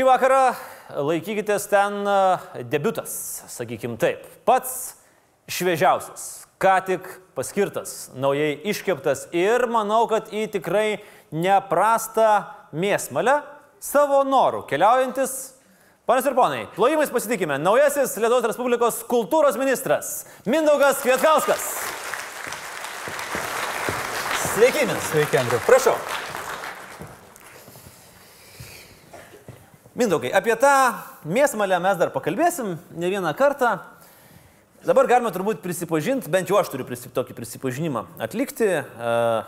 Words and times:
Šį 0.00 0.06
vakarą 0.06 0.54
laikykitės 1.04 1.66
ten 1.68 1.98
e, 2.08 2.12
debutas, 2.72 3.12
sakykim 3.52 3.98
taip. 4.00 4.22
Pats 4.48 4.94
šviežiausias, 5.52 6.46
ką 6.56 6.76
tik 6.86 7.10
paskirtas, 7.36 8.08
naujai 8.16 8.54
iškeptas 8.72 9.26
ir 9.36 9.66
manau, 9.68 10.06
kad 10.08 10.32
į 10.32 10.46
tikrai 10.54 11.02
neprastą 11.36 12.30
mėsmalę 12.72 13.42
savo 13.76 14.22
norų 14.24 14.62
keliaujantis. 14.70 15.34
Panas 16.08 16.30
ir 16.30 16.38
ponai, 16.38 16.62
plojimais 16.78 17.12
pasitikime, 17.12 17.60
naujasis 17.60 18.16
Lietuvos 18.24 18.48
Respublikos 18.48 19.02
kultūros 19.10 19.60
ministras 19.60 20.22
Mindaugas 20.48 21.04
Kvietkauskas. 21.04 21.68
Sveiki, 24.54 24.80
Mindaugas. 24.88 25.12
Sveiki, 25.12 25.42
Andriu. 25.44 25.60
Prašau. 25.68 25.98
Mindaugai, 29.98 30.30
apie 30.30 30.54
tą 30.54 30.70
mėsmalę 31.26 31.80
mes 31.82 31.96
dar 31.98 32.12
pakalbėsim 32.14 32.76
ne 32.94 33.08
vieną 33.10 33.32
kartą. 33.34 33.78
Dabar 34.86 35.08
galime 35.10 35.32
turbūt 35.34 35.58
prisipažinti, 35.64 36.30
bent 36.30 36.48
jau 36.48 36.60
aš 36.60 36.70
turiu 36.72 36.86
prisip, 36.88 37.10
tokį 37.16 37.34
prisipažinimą 37.36 38.04
atlikti. 38.22 38.68
Uh, 38.80 39.42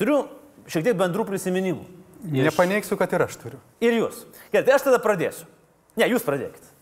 turiu 0.00 0.24
šiek 0.64 0.88
tiek 0.88 0.96
bendrų 0.98 1.28
prisiminimų. 1.28 1.84
Iš... 2.24 2.46
Nepaneigsiu, 2.48 2.96
kad 2.98 3.12
ir 3.12 3.26
aš 3.26 3.36
turiu. 3.42 3.60
Ir 3.84 3.98
jūs. 3.98 4.24
Gerai, 4.54 4.64
tai 4.66 4.78
aš 4.78 4.88
tada 4.88 5.02
pradėsiu. 5.02 5.46
Ne, 6.00 6.08
jūs 6.08 6.24
pradėkit. 6.24 6.72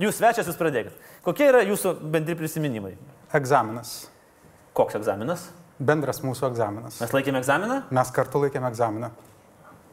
Jūs 0.00 0.20
svečias, 0.20 0.48
jūs 0.48 0.60
pradėkit. 0.60 0.94
Kokie 1.24 1.48
yra 1.48 1.64
jūsų 1.64 1.96
bendri 2.12 2.36
prisiminimai? 2.36 2.94
Egzaminas. 3.36 4.10
Koks 4.76 5.00
egzaminas? 5.00 5.48
Bendras 5.80 6.20
mūsų 6.24 6.50
egzaminas. 6.52 7.00
Mes 7.00 7.12
laikėme 7.16 7.40
egzaminą? 7.40 7.82
Mes 7.96 8.12
kartu 8.12 8.44
laikėme 8.44 8.68
egzaminą. 8.68 9.10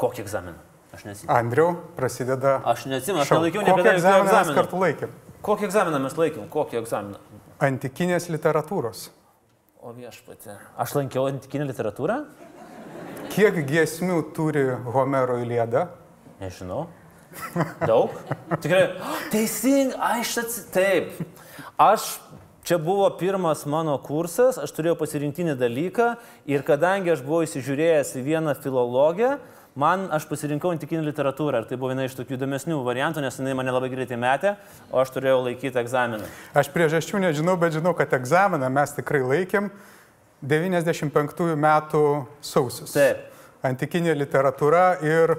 Kokį 0.02 0.26
egzaminą? 0.28 0.60
Aš 0.98 1.04
nesimenu. 1.06 1.38
Andriu, 1.38 1.66
prasideda. 1.96 2.56
Aš 2.66 2.88
nesimenu, 2.90 3.22
aš 3.22 3.30
nelaikiau 3.36 3.62
Kokį 3.62 3.70
niekada 3.70 3.92
egzaminą 3.94 4.32
mes 4.34 4.48
kartu 4.58 4.78
laikėm? 4.82 5.12
Kokį 5.46 5.66
egzaminą 5.68 5.98
mes 6.02 6.14
laikėm? 6.18 6.46
Kokį 6.50 6.78
egzaminą? 6.80 7.20
Antikinės 7.68 8.26
literatūros. 8.34 9.04
O 9.78 9.92
viešpatė. 9.94 10.56
Aš 10.82 10.96
lankiau 10.98 11.28
antikinę 11.30 11.68
literatūrą? 11.70 12.16
Kiek 13.30 13.60
giesmių 13.70 14.24
turi 14.34 14.64
Homero 14.96 15.36
Iliada? 15.44 15.84
Nežinau. 16.40 16.88
Daug? 17.84 18.16
Tikrai. 18.64 18.88
Teisingai, 19.36 20.00
aš 20.18 20.32
atsi... 20.42 20.64
Taip. 20.74 21.20
Aš, 21.78 22.08
čia 22.66 22.80
buvo 22.82 23.06
pirmas 23.20 23.68
mano 23.70 24.00
kursas, 24.02 24.58
aš 24.58 24.74
turėjau 24.74 24.98
pasirinktinį 25.04 25.54
dalyką 25.62 26.10
ir 26.50 26.66
kadangi 26.66 27.14
aš 27.14 27.22
buvau 27.22 27.44
įsižiūrėjęs 27.46 28.16
į 28.18 28.26
vieną 28.32 28.58
filologiją, 28.66 29.36
man 29.78 30.08
aš 30.14 30.26
pasirinkau 30.30 30.72
antikinę 30.74 31.04
literatūrą 31.06 31.62
ir 31.62 31.68
tai 31.70 31.78
buvo 31.78 31.92
viena 31.92 32.08
iš 32.08 32.16
tokių 32.18 32.38
įdomesnių 32.38 32.80
variantų, 32.86 33.22
nes 33.22 33.38
jinai 33.38 33.54
mane 33.58 33.74
labai 33.74 33.92
greitai 33.94 34.18
metė, 34.20 34.56
o 34.90 34.98
aš 35.02 35.14
turėjau 35.14 35.44
laikyti 35.46 35.78
egzaminą. 35.82 36.26
Aš 36.58 36.72
priežasčių 36.74 37.22
nežinau, 37.28 37.58
bet 37.62 37.78
žinau, 37.78 37.94
kad 37.98 38.16
egzaminą 38.18 38.72
mes 38.74 38.96
tikrai 38.98 39.22
laikėm 39.22 39.70
95 40.42 41.56
metų 41.58 42.04
sausis. 42.42 42.94
Taip. 42.98 43.26
Antikinė 43.66 44.14
literatūra 44.18 45.00
ir 45.06 45.38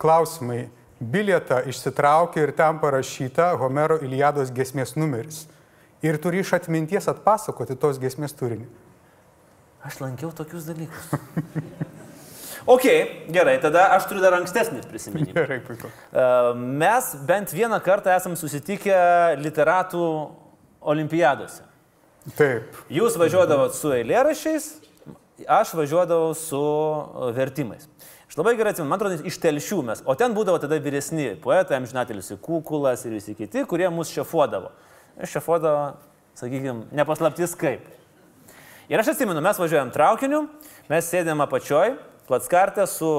klausimai. 0.00 0.68
Bilietą 1.00 1.62
išsitraukė 1.70 2.42
ir 2.44 2.50
ten 2.52 2.78
parašyta 2.82 3.54
Homero 3.60 3.96
Iliados 4.04 4.50
gesmės 4.52 4.92
numeris. 5.00 5.46
Ir 6.04 6.18
turi 6.20 6.42
iš 6.44 6.52
atminties 6.58 7.08
atpasakoti 7.08 7.78
tos 7.80 8.00
gesmės 8.02 8.36
turinį. 8.36 8.68
Aš 9.88 10.02
lankiau 10.02 10.28
tokius 10.36 10.68
dalykus. 10.68 11.14
ok, 12.66 12.86
gerai, 13.32 13.56
tada 13.62 13.86
aš 13.96 14.08
turiu 14.10 14.22
dar 14.24 14.36
ankstesnį 14.40 14.82
prisiminimą. 14.90 15.34
Gerai, 15.38 15.60
puiku. 15.64 15.88
E, 16.12 16.26
Mes 16.82 17.10
bent 17.28 17.54
vieną 17.54 17.80
kartą 17.84 18.12
esam 18.16 18.36
susitikę 18.38 19.00
literatų 19.40 20.04
olimpiadose. 20.80 21.66
Taip. 22.36 22.76
Jūs 22.92 23.16
važiuodavot 23.20 23.74
su 23.76 23.92
eilėrašiais, 23.96 24.70
aš 25.48 25.72
važiuodavau 25.78 26.34
su 26.36 26.60
vertimais. 27.36 27.88
Aš 28.30 28.36
labai 28.38 28.52
gerai 28.54 28.70
atsimenu, 28.70 28.90
man 28.92 29.00
atrodo, 29.00 29.16
iš 29.26 29.40
telšių 29.42 29.80
mes, 29.88 30.02
o 30.06 30.14
ten 30.14 30.36
būdavo 30.36 30.60
tada 30.62 30.76
vyresni 30.78 31.32
poetai, 31.42 31.80
amžinatelis 31.80 32.28
Kukulas 32.38 33.02
ir 33.02 33.16
visi 33.16 33.34
kiti, 33.34 33.64
kurie 33.66 33.88
mus 33.90 34.12
šefuodavo. 34.14 34.70
Šefuodavo, 35.26 35.96
sakykime, 36.38 36.84
nepaslaptis 36.94 37.56
kaip. 37.58 37.88
Ir 38.90 39.02
aš 39.02 39.10
atsimenu, 39.16 39.42
mes 39.42 39.58
važiuojam 39.58 39.90
traukiniu, 39.94 40.44
mes 40.92 41.10
sėdėm 41.10 41.42
apačioj, 41.42 41.96
platskartė 42.30 42.86
su 42.88 43.10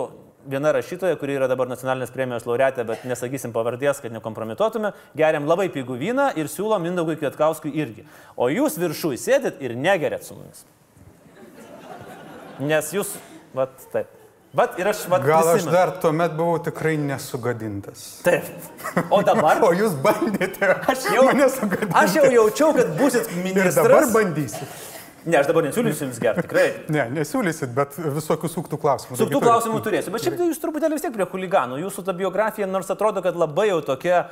viena 0.49 0.71
rašytoja, 0.73 1.17
kuri 1.21 1.35
yra 1.37 1.45
dabar 1.51 1.69
nacionalinės 1.69 2.09
premijos 2.15 2.47
laureatė, 2.49 2.81
bet 2.87 3.03
nesakysim 3.05 3.51
pavardės, 3.53 3.99
kad 4.01 4.13
nekompromituotume, 4.15 4.89
geriam 5.19 5.45
labai 5.45 5.67
pigų 5.69 5.99
vyną 6.01 6.31
ir 6.41 6.49
siūlom 6.49 6.81
Mindaugui 6.81 7.19
Kvietkauskui 7.19 7.69
irgi. 7.77 8.07
O 8.39 8.47
jūs 8.49 8.79
viršui 8.81 9.19
sėdit 9.21 9.61
ir 9.61 9.75
negerėt 9.77 10.25
su 10.25 10.39
mumis. 10.39 10.63
Nes 12.61 12.89
jūs, 12.93 13.13
vat 13.57 13.73
taip. 13.93 14.09
Vat 14.51 14.73
ir 14.81 14.89
aš, 14.91 15.05
vat, 15.07 15.23
Gal 15.23 15.45
aš 15.47 15.61
prisimenu. 15.61 15.71
dar 15.77 15.91
tuomet 16.03 16.33
buvau 16.35 16.57
tikrai 16.59 16.97
nesugadintas. 16.99 18.01
Taip. 18.25 18.49
O 19.07 19.21
dabar? 19.23 19.61
O 19.67 19.69
jūs 19.77 19.93
bandėte 20.03 20.73
Aš 20.91 21.05
jau, 21.07 21.23
mane 21.29 21.47
sugadinti. 21.53 21.95
aš 21.95 22.17
jau 22.17 22.25
jaučiau, 22.35 22.73
kad 22.75 22.89
busit 22.99 23.29
Ir 23.31 23.43
ministras. 23.45 23.77
dabar 23.79 24.09
bandysit. 24.11 24.73
Ne, 25.25 25.37
aš 25.37 25.49
dabar 25.51 25.65
nesiūlysiu 25.67 26.07
jums 26.07 26.19
gerti, 26.21 26.43
tikrai. 26.47 26.65
Ne, 26.95 27.05
nesiūlysit, 27.19 27.73
bet 27.77 27.97
visokių 28.01 28.49
suktų 28.49 28.79
klausimų. 28.81 29.17
Su 29.19 29.27
Taigi 29.27 29.41
klausimų 29.43 29.81
turėsiu, 29.85 30.13
bet 30.15 30.25
šiaip 30.25 30.39
tai 30.39 30.47
jūs 30.49 30.61
truputėlį 30.63 30.97
vis 30.97 31.05
tiek 31.05 31.13
prie 31.13 31.27
huliganų. 31.29 31.77
Jūsų 31.83 32.05
ta 32.07 32.15
biografija 32.17 32.69
nors 32.69 32.89
atrodo, 32.93 33.21
kad 33.25 33.37
labai 33.37 33.67
jau 33.69 33.77
tokia, 33.91 34.23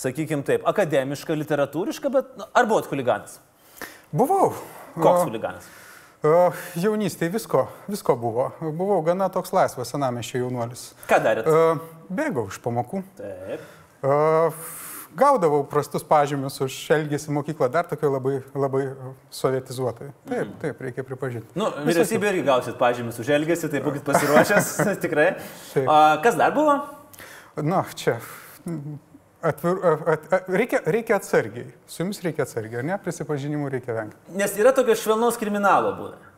sakykime 0.00 0.46
taip, 0.48 0.64
akademiška, 0.70 1.36
literatūriška, 1.42 2.12
bet 2.14 2.32
nu, 2.40 2.48
ar 2.56 2.70
buvot 2.70 2.88
huliganas? 2.88 3.36
Buvau. 4.16 4.54
Koks 4.96 5.28
huliganas? 5.28 5.68
o, 6.24 6.50
Jaunystėje 6.80 7.34
visko, 7.36 7.66
visko 7.90 8.16
buvo. 8.20 8.50
Buvau 8.60 9.00
gana 9.06 9.28
toks 9.32 9.52
laisvas 9.56 9.92
senamešio 9.92 10.44
jaunuolis. 10.44 10.90
Ką 11.10 11.20
darėt? 11.24 11.48
O, 11.48 12.00
Bėgau 12.10 12.48
iš 12.50 12.58
pamokų. 12.64 13.04
Taip. 13.20 13.68
O, 14.02 14.16
Gaudavau 15.16 15.64
prastus 15.66 16.04
pažymius 16.06 16.60
už 16.62 16.74
elgesį 16.94 17.32
mokyklą, 17.34 17.66
dar 17.72 17.88
tokio 17.90 18.12
labai, 18.12 18.36
labai 18.54 18.82
sovietizuotai. 19.34 20.12
Taip, 20.28 20.52
taip, 20.62 20.82
reikia 20.86 21.04
pripažinti. 21.06 21.50
Nu, 21.58 21.66
vyriausybė 21.86 22.30
irgi 22.30 22.44
gausit 22.46 22.78
pažymius 22.78 23.18
už 23.22 23.32
elgesį, 23.34 23.72
tai 23.72 23.82
būkit 23.82 24.06
pasiruošęs, 24.06 24.72
tikrai. 25.04 25.28
Taip. 25.72 25.90
A, 25.90 25.98
kas 26.22 26.38
dar 26.38 26.54
buvo? 26.54 26.78
Na, 27.58 27.82
čia. 27.98 28.20
Atvir, 29.42 29.82
at, 29.82 30.32
at, 30.36 30.48
reikia, 30.52 30.82
reikia 30.86 31.18
atsargiai. 31.18 31.70
Su 31.90 32.04
jumis 32.04 32.22
reikia 32.22 32.46
atsargiai, 32.46 32.82
ar 32.82 32.88
ne? 32.92 32.98
Prisipažinimų 33.02 33.70
reikia 33.74 33.96
vengti. 33.96 34.18
Nes 34.38 34.54
yra 34.60 34.74
tokio 34.76 34.94
švelnaus 35.00 35.40
kriminalo 35.40 35.94
būna. 35.98 36.30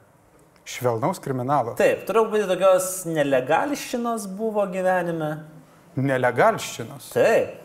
Švelnaus 0.73 1.19
kriminalo. 1.21 1.75
Taip, 1.77 2.07
turbūt 2.09 2.47
tokios 2.49 3.03
nelegališčinos 3.11 4.29
buvo 4.39 4.65
gyvenime. 4.71 5.35
Nelegalščinos. 5.99 7.11
Taip. 7.13 7.62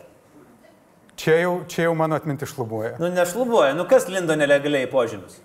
Čia 1.18 1.34
jau, 1.40 1.54
čia 1.66 1.88
jau 1.88 1.94
mano 1.98 2.14
atminti 2.14 2.46
šlubuoja. 2.46 2.94
Nu, 3.02 3.08
nešlubuoja. 3.10 3.74
Nu, 3.74 3.84
kas 3.90 4.06
lindo 4.08 4.36
nelegaliai 4.38 4.86
požymius? 4.86 5.40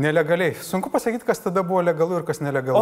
Nelegaliai. 0.00 0.54
Sunku 0.64 0.88
pasakyti, 0.90 1.26
kas 1.28 1.44
tada 1.44 1.62
buvo 1.62 1.82
legalu 1.84 2.22
ir 2.22 2.24
kas 2.24 2.40
nelegalu. 2.40 2.80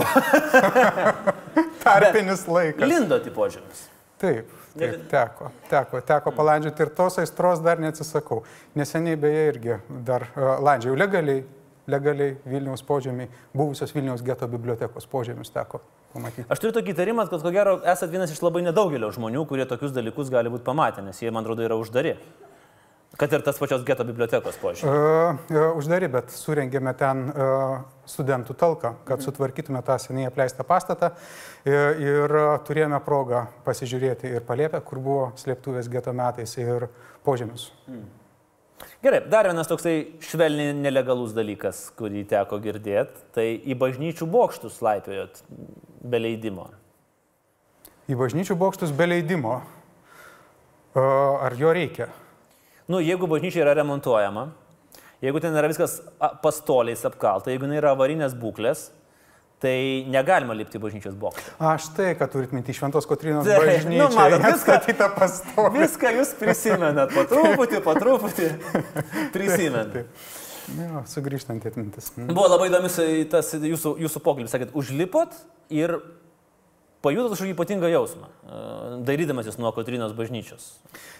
Tarpinis 1.82 2.46
laikas. 2.46 2.86
Lindo 2.86 3.18
į 3.18 3.34
požymius. 3.34 3.82
Taip, 4.18 4.54
taip, 4.78 5.02
teko, 5.10 5.50
teko, 5.70 6.02
teko 6.06 6.34
palandžioti 6.34 6.86
ir 6.86 6.94
tos 6.94 7.18
aistros 7.22 7.62
dar 7.62 7.82
neatsisakau. 7.82 8.44
Neseniai 8.78 9.18
beje 9.18 9.44
irgi 9.52 9.82
dar 10.06 10.30
uh, 10.30 10.56
landžiau 10.62 10.94
legaliai, 10.98 11.42
legaliai 11.90 12.36
Vilniaus 12.46 12.82
požemiai, 12.86 13.30
buvusios 13.54 13.94
Vilniaus 13.94 14.22
geto 14.26 14.46
bibliotekos 14.50 15.06
požemius 15.10 15.54
teko 15.54 15.82
pamatyti. 16.14 16.46
Aš 16.50 16.62
turiu 16.62 16.74
tokį 16.76 16.94
įtarimą, 16.94 17.28
kad 17.30 17.44
ko 17.44 17.52
gero 17.54 17.78
esate 17.84 18.12
vienas 18.12 18.32
iš 18.34 18.42
labai 18.44 18.64
nedaugelio 18.66 19.10
žmonių, 19.14 19.46
kurie 19.48 19.66
tokius 19.68 19.94
dalykus 19.96 20.32
gali 20.32 20.52
būti 20.52 20.66
pamatę, 20.66 21.04
nes 21.04 21.20
jie, 21.22 21.32
man 21.34 21.46
atrodo, 21.46 21.66
yra 21.66 21.78
uždari. 21.80 22.16
Kad 23.18 23.32
ir 23.32 23.42
tas 23.42 23.56
pačios 23.58 23.82
geto 23.88 24.04
bibliotekos 24.06 24.58
požiūrį. 24.60 24.90
Uh, 24.92 25.62
uždari, 25.80 26.10
bet 26.12 26.28
surengėme 26.34 26.92
ten 26.98 27.24
uh, 27.32 27.78
studentų 28.06 28.54
talką, 28.60 28.92
kad 29.08 29.24
sutvarkytume 29.24 29.80
tą 29.86 29.96
seniai 30.02 30.28
apleistą 30.28 30.66
pastatą 30.68 31.14
ir, 31.66 32.04
ir 32.04 32.36
turėjome 32.68 33.00
progą 33.06 33.46
pasižiūrėti 33.66 34.30
ir 34.36 34.46
palėpę, 34.46 34.84
kur 34.84 35.02
buvo 35.02 35.26
slėptuvės 35.40 35.90
geto 35.90 36.14
metais 36.14 36.54
ir 36.60 36.90
požemius. 37.26 37.70
Gerai, 38.98 39.20
dar 39.30 39.46
vienas 39.46 39.68
toksai 39.70 40.18
švelniai 40.26 40.72
nelegalus 40.74 41.30
dalykas, 41.30 41.84
kurį 41.94 42.24
teko 42.32 42.56
girdėti, 42.58 43.20
tai 43.30 43.44
į 43.62 43.76
bažnyčių 43.78 44.26
bokštus 44.26 44.80
laipiojot 44.82 45.38
be 46.02 46.18
leidimo. 46.18 46.64
Į 48.10 48.16
bažnyčių 48.18 48.56
bokštus 48.58 48.90
be 48.98 49.06
leidimo. 49.06 49.60
Ar 50.98 51.54
jo 51.54 51.70
reikia? 51.76 52.08
Nu, 52.90 52.98
jeigu 52.98 53.28
bažnyčia 53.30 53.62
yra 53.62 53.76
remontuojama, 53.78 54.48
jeigu 55.22 55.44
ten 55.44 55.54
yra 55.54 55.70
viskas 55.70 56.00
pastoliais 56.42 57.06
apkalta, 57.06 57.52
jeigu 57.52 57.68
jinai 57.68 57.78
yra 57.78 57.94
avarinės 57.94 58.34
būklės, 58.34 58.88
tai 59.62 60.04
negalima 60.06 60.54
lipti 60.54 60.78
bažnyčios 60.78 61.16
bokštą. 61.18 61.56
Aš 61.58 61.88
tai, 61.96 62.12
kad 62.18 62.30
turit 62.32 62.52
minti 62.54 62.74
Šventos 62.76 63.06
Kotrinos 63.10 63.46
Tai, 63.46 63.58
bažnyčią. 63.58 63.98
nu, 63.98 64.08
matot, 64.14 64.44
viską- 64.44 64.76
Statyta 64.78 65.08
pastovi. 65.14 65.82
Viską 65.82 66.12
jūs 66.18 66.34
prisimenat, 66.38 67.14
po 67.14 67.24
truputį, 67.26 67.82
po 67.82 67.94
truputį 67.98 68.52
prisimenat. 69.34 70.04
Jo, 70.78 71.02
sugrįžtant 71.08 71.64
į 71.64 71.72
atmintis. 71.72 72.12
Mm. 72.16 72.34
Buvo 72.36 72.46
labai 72.52 72.68
įdomus 72.68 72.98
tas 73.32 73.54
jūsų, 73.56 73.96
jūsų 74.04 74.20
pokalbis, 74.22 74.52
sakėt, 74.52 74.74
užlipot 74.76 75.32
ir 75.72 75.96
pajutot 77.02 77.32
kažkokį 77.32 77.54
ypatingą 77.54 77.88
jausmą, 77.92 78.28
e, 78.28 78.60
dairydamasis 79.08 79.56
nuo 79.58 79.72
Kotrinos 79.72 80.12
bažnyčios. 80.18 80.74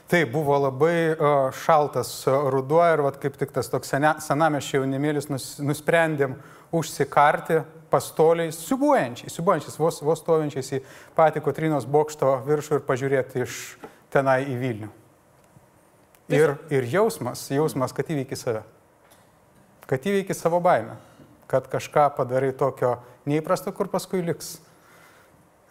Tai 0.09 0.25
buvo 0.33 0.57
labai 0.57 1.13
uh, 1.13 1.51
šaltas 1.53 2.11
ruduo 2.27 2.81
ir 2.89 3.03
vat, 3.05 3.19
kaip 3.21 3.37
tik 3.41 3.51
tas 3.53 3.69
toks 3.69 3.91
senamešio 4.25 4.81
jaunimėlis 4.83 5.29
nus, 5.29 5.59
nusprendėm 5.61 6.39
užsikarti 6.73 7.63
pastoliais, 7.91 8.59
siubuojančiais, 8.69 9.35
siubuojančiais, 9.35 9.79
vos, 9.81 10.01
vos 10.05 10.23
stovinčiais 10.23 10.73
į 10.77 10.81
patį 11.17 11.43
Kotrinos 11.45 11.87
bokšto 11.89 12.35
viršų 12.47 12.79
ir 12.79 12.87
pažiūrėti 12.89 13.45
iš 13.45 13.61
tenai 14.13 14.43
į 14.49 14.57
Vilnių. 14.63 14.91
Ir, 16.29 16.59
ir 16.69 16.89
jausmas, 16.93 17.47
jausmas, 17.49 17.95
kad 17.97 18.11
įveiki 18.13 18.37
save. 18.37 18.63
Kad 19.89 20.05
įveiki 20.05 20.37
savo 20.37 20.61
baimę. 20.61 20.99
Kad 21.49 21.71
kažką 21.73 22.11
padarai 22.19 22.51
tokio 22.53 22.99
neįprasto, 23.29 23.73
kur 23.73 23.89
paskui 23.89 24.21
liks. 24.27 24.59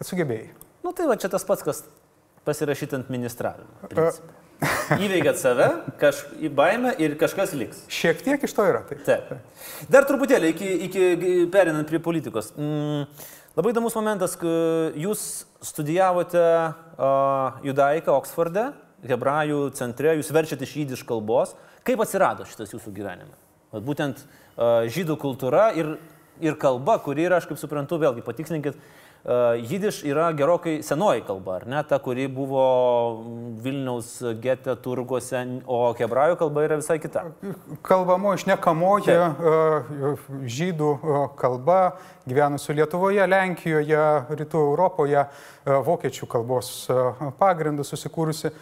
Kad 0.00 0.10
sugebėjai. 0.10 0.50
Nu 0.82 0.90
tai 0.96 1.06
va 1.06 1.14
čia 1.20 1.30
tas 1.30 1.46
pats, 1.46 1.62
kas 1.62 1.84
pasirašyti 2.48 2.98
ant 2.98 3.12
ministravimo. 3.14 3.70
principe. 3.86 4.34
Įveikėt 5.04 5.38
save, 5.38 5.66
kaž, 6.00 6.24
į 6.42 6.50
baimę 6.54 6.92
ir 6.98 7.14
kažkas 7.20 7.52
liks. 7.54 7.84
Šiek 7.92 8.22
tiek 8.26 8.42
iš 8.42 8.54
to 8.56 8.66
yra. 8.66 8.82
Tai. 8.88 8.98
Taip. 9.06 9.30
Dar 9.92 10.06
truputėlį 10.08 10.50
iki, 10.54 10.70
iki 10.88 11.04
perinant 11.52 11.86
prie 11.88 12.00
politikos. 12.02 12.50
Mm, 12.58 13.06
labai 13.58 13.72
įdomus 13.74 13.94
momentas, 13.98 14.34
jūs 14.98 15.24
studijavote 15.70 16.42
uh, 16.42 17.62
judaiką 17.66 18.14
Oksforde, 18.18 18.70
hebrajų 19.06 19.62
centre, 19.78 20.16
jūs 20.18 20.32
verčiate 20.34 20.66
iš 20.66 20.76
jidiš 20.82 21.06
kalbos. 21.06 21.54
Kaip 21.86 22.02
atsirado 22.02 22.46
šitas 22.48 22.74
jūsų 22.74 22.92
gyvenime? 22.96 23.34
Vat 23.74 23.84
būtent 23.86 24.24
uh, 24.24 24.88
žydų 24.90 25.20
kultūra 25.22 25.70
ir, 25.78 25.94
ir 26.42 26.58
kalba, 26.58 26.98
kuri 27.04 27.28
yra, 27.28 27.38
aš 27.38 27.46
kaip 27.50 27.60
suprantu, 27.62 28.00
vėlgi 28.02 28.26
patikslinkit, 28.26 28.74
uh, 28.74 29.07
jidiš 29.68 30.04
yra 30.04 30.32
gerokai 30.32 30.78
senoji 30.82 31.24
kalba, 31.26 31.56
ar 31.58 31.66
ne? 31.68 31.82
Ta, 31.88 31.98
kuri 31.98 32.28
buvo 32.32 32.62
Vilniaus 33.62 34.22
gete, 34.40 34.72
turguose, 34.82 35.42
o 35.66 35.80
hebrajų 35.98 36.38
kalba 36.40 36.64
yra 36.64 36.78
visai 36.80 36.98
kita. 37.02 37.26
kalbamo 37.82 38.32
išnekamoji 38.38 39.16
e, 39.16 40.14
žydų 40.58 40.90
e, 40.94 41.20
kalba, 41.40 41.80
gyvenusių 42.28 42.78
Lietuvoje, 42.80 43.26
Lenkijoje, 43.26 44.04
Rytų 44.38 44.64
Europoje, 44.70 45.26
e, 45.26 45.78
vokiečių 45.90 46.30
kalbos 46.30 46.72
e, 46.88 46.98
pagrindų 47.40 47.84
susikūrusi. 47.84 48.52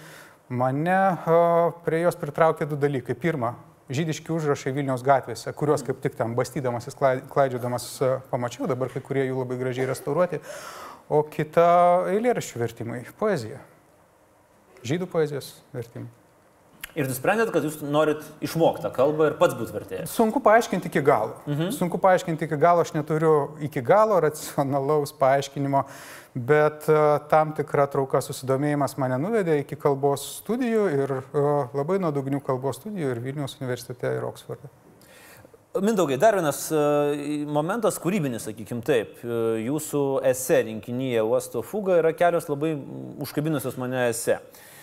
Mane 0.49 0.99
e, 0.99 1.41
prie 1.87 2.05
jos 2.05 2.19
pritraukė 2.19 2.69
du 2.70 2.79
dalykai. 2.81 3.19
Pirma, 3.19 3.55
žydiški 3.93 4.33
užrašai 4.35 4.75
Vilniaus 4.75 5.05
gatvėse, 5.06 5.53
kuriuos 5.56 5.85
kaip 5.87 6.00
tik 6.03 6.17
ten 6.19 6.35
bastydamasis, 6.38 6.97
klai- 6.99 7.23
klaidžiodamas 7.31 7.88
e, 8.03 8.11
pamačiau, 8.33 8.67
dabar 8.71 8.91
kai 8.93 9.03
kurie 9.05 9.27
jų 9.29 9.41
labai 9.43 9.59
gražiai 9.61 9.88
restauruoti. 9.91 10.43
O 11.06 11.23
kita 11.23 11.67
eilėraščių 12.11 12.62
vertimai- 12.62 13.00
poezija. 13.21 13.61
Žydų 14.87 15.06
poezijos 15.11 15.55
vertimai. 15.75 16.11
Ir 16.96 17.10
nusprendėt, 17.10 17.50
kad 17.52 17.64
jūs 17.66 17.82
norit 17.84 18.22
išmokti 18.40 18.87
tą 18.87 18.90
kalbą 18.94 19.26
ir 19.28 19.34
pats 19.37 19.52
būti 19.58 19.75
vertėjas. 19.75 20.12
Sunku 20.16 20.40
paaiškinti 20.40 20.88
iki 20.88 21.02
galo. 21.04 21.34
Mhm. 21.44 21.69
Sunku 21.76 22.00
paaiškinti 22.00 22.46
iki 22.48 22.56
galo, 22.60 22.87
aš 22.87 22.94
neturiu 22.94 23.32
iki 23.66 23.82
galo 23.84 24.16
racionalaus 24.25 25.12
paaiškinimo, 25.20 25.82
bet 26.48 26.88
uh, 26.88 27.19
tam 27.28 27.52
tikra 27.56 27.84
trauka 27.93 28.22
susidomėjimas 28.25 28.96
mane 29.02 29.19
nuvedė 29.20 29.58
iki 29.60 29.76
kalbos 29.81 30.25
studijų 30.38 30.87
ir 30.94 31.12
uh, 31.19 31.76
labai 31.76 32.00
nuodugnių 32.00 32.40
kalbos 32.46 32.81
studijų 32.81 33.12
ir 33.12 33.20
Vilniaus 33.25 33.58
universitete 33.60 34.16
ir 34.16 34.25
Oksforde. 34.25 34.72
Mindaugai, 35.76 36.16
dar 36.16 36.32
vienas 36.38 36.62
e, 36.72 36.78
momentas 37.52 37.98
kūrybinis, 38.00 38.46
sakykim 38.48 38.78
taip. 38.81 39.19
Jūsų 39.60 40.00
ese 40.25 40.62
rinkinyje 40.64 41.20
Uosto 41.20 41.60
fuga 41.60 41.98
yra 42.00 42.14
kelios 42.16 42.48
labai 42.48 42.70
užkabinusios 43.20 43.76
mane 43.76 44.06
ese, 44.08 44.38
e, 44.38 44.75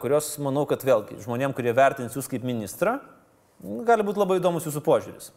kurios, 0.00 0.30
manau, 0.40 0.64
kad 0.68 0.84
vėlgi 0.86 1.18
žmonėm, 1.24 1.52
kurie 1.56 1.74
vertins 1.76 2.16
jūs 2.16 2.30
kaip 2.30 2.46
ministrą, 2.46 2.98
gali 3.84 4.06
būti 4.06 4.22
labai 4.22 4.38
įdomus 4.40 4.64
jūsų 4.68 4.82
požiūris. 4.84 5.30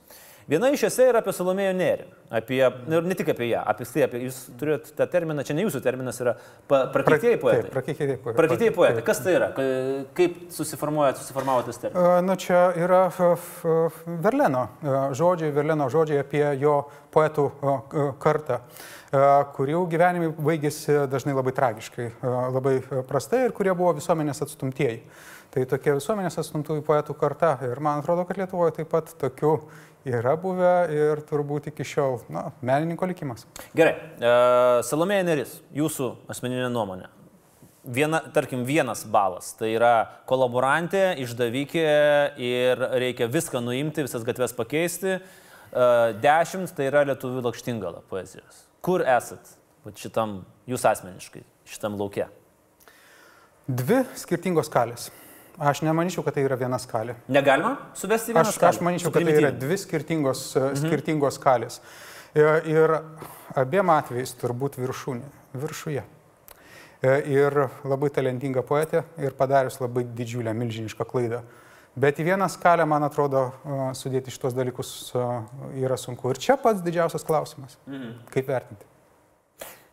Viena 0.48 0.70
iš 0.72 0.86
esė 0.88 1.10
yra 1.12 1.20
apie 1.20 1.34
Salomėją 1.36 1.74
Nerį. 1.76 2.06
Apie, 2.38 2.60
ir 2.64 3.04
ne 3.08 3.16
tik 3.20 3.30
apie 3.34 3.50
ją, 3.50 3.62
apie 3.68 3.84
tai, 3.88 4.02
apie, 4.06 4.20
jūs 4.26 4.38
turite 4.60 4.94
tą 4.96 5.06
terminą, 5.12 5.44
čia 5.48 5.56
ne 5.56 5.64
jūsų 5.66 5.82
terminas 5.84 6.20
yra 6.24 6.34
prakeitėjai 6.72 7.40
poetai. 7.42 7.72
Prakeitėjai 7.74 8.16
poetai. 8.24 8.36
Prakeitėjai 8.40 8.74
poetai. 8.76 9.04
Kas 9.08 9.20
tai 9.24 9.34
yra? 9.36 9.50
Ka- 9.56 9.66
Kaip 10.16 10.38
susiformuoja, 10.56 11.18
susiformavo 11.20 11.66
tas 11.68 11.80
terminas? 11.84 12.04
Uh, 12.04 12.22
Nu, 12.28 12.36
čia 12.40 12.62
yra 12.80 13.02
Verleno 14.24 14.64
žodžiai, 15.16 15.52
Verleno 15.56 15.88
žodžiai 15.92 16.22
apie 16.24 16.44
jo 16.62 16.78
poetų 17.16 17.48
kartą, 18.24 18.62
kurių 19.56 19.84
gyvenimai 19.92 20.32
baigėsi 20.36 20.98
dažnai 21.12 21.36
labai 21.38 21.54
tragiškai, 21.56 22.10
labai 22.56 22.78
prastai 23.08 23.46
ir 23.48 23.56
kurie 23.56 23.74
buvo 23.76 23.94
visuomenės 24.00 24.44
atstumtieji. 24.48 25.02
Tai 25.54 25.64
tokia 25.72 25.96
visuomenės 25.96 26.36
atstumtųjų 26.42 26.84
poetų 26.88 27.16
karta 27.18 27.54
ir 27.64 27.80
man 27.80 28.02
atrodo, 28.02 28.26
kad 28.28 28.38
Lietuvoje 28.38 28.76
taip 28.82 28.90
pat 28.92 29.14
tokių 29.22 29.54
yra 30.08 30.36
buvę 30.40 30.74
ir 30.94 31.22
turbūt 31.28 31.70
iki 31.72 31.86
šiol, 31.88 32.22
na, 32.32 32.48
menininko 32.66 33.08
likimas. 33.10 33.46
Gerai, 33.78 33.96
e, 34.18 34.32
Salomėja 34.88 35.26
Neris, 35.28 35.58
jūsų 35.76 36.14
asmeninė 36.32 36.70
nuomonė. 36.74 37.10
Viena, 37.88 38.20
tarkim, 38.36 38.66
vienas 38.68 39.06
balas. 39.08 39.54
Tai 39.56 39.70
yra 39.72 39.94
kolaborantė, 40.28 41.14
išdavikė 41.24 41.86
ir 42.44 42.82
reikia 43.00 43.30
viską 43.32 43.62
nuimti, 43.64 44.04
visas 44.08 44.26
gatves 44.28 44.56
pakeisti. 44.58 45.18
E, 45.18 45.22
Dešimt 46.24 46.74
tai 46.76 46.90
yra 46.90 47.06
lietuvių 47.08 47.46
lakštingala 47.48 48.04
poezijos. 48.12 48.66
Kur 48.84 49.04
esat 49.08 49.56
šitam, 49.96 50.42
jūs 50.68 50.84
asmeniškai, 50.88 51.46
šitam 51.68 51.96
laukia? 52.00 52.28
Dvi 53.68 54.04
skirtingos 54.20 54.68
skalės. 54.72 55.10
Aš 55.58 55.82
nemanyčiau, 55.82 56.22
kad 56.22 56.36
tai 56.38 56.44
yra 56.46 56.58
viena 56.60 56.78
skalė. 56.78 57.16
Negalima 57.34 57.74
suvesti 57.98 58.36
vieną 58.36 58.44
Aš, 58.46 58.60
aš 58.62 58.78
manyčiau, 58.86 59.10
kad 59.14 59.26
tai 59.26 59.38
yra 59.40 59.50
dvi 59.50 59.78
skirtingos, 59.82 60.52
mhm. 60.54 60.76
skirtingos 60.84 61.40
skalės. 61.40 61.80
Ir, 62.38 62.68
ir 62.70 62.94
abiem 63.58 63.90
atvejais 63.90 64.36
turbūt 64.38 64.78
viršūnė, 64.78 65.32
viršuje. 65.58 66.04
E, 67.02 67.14
Ir 67.30 67.54
labai 67.86 68.10
talentinga 68.14 68.64
poetė 68.66 69.04
ir 69.22 69.34
padarius 69.38 69.80
labai 69.82 70.06
didžiulę, 70.18 70.54
milžinišką 70.58 71.06
klaidą. 71.10 71.44
Bet 71.98 72.20
į 72.22 72.28
vieną 72.28 72.46
skalę, 72.54 72.86
man 72.86 73.06
atrodo, 73.06 73.48
e, 73.50 73.78
sudėti 73.98 74.34
šitos 74.34 74.54
dalykus 74.58 74.92
e, 75.14 75.26
yra 75.82 75.98
sunku. 75.98 76.30
Ir 76.34 76.42
čia 76.42 76.58
pats 76.62 76.86
didžiausias 76.86 77.26
klausimas. 77.26 77.78
Mhm. 77.90 78.18
Kaip 78.34 78.50
vertinti? 78.50 78.90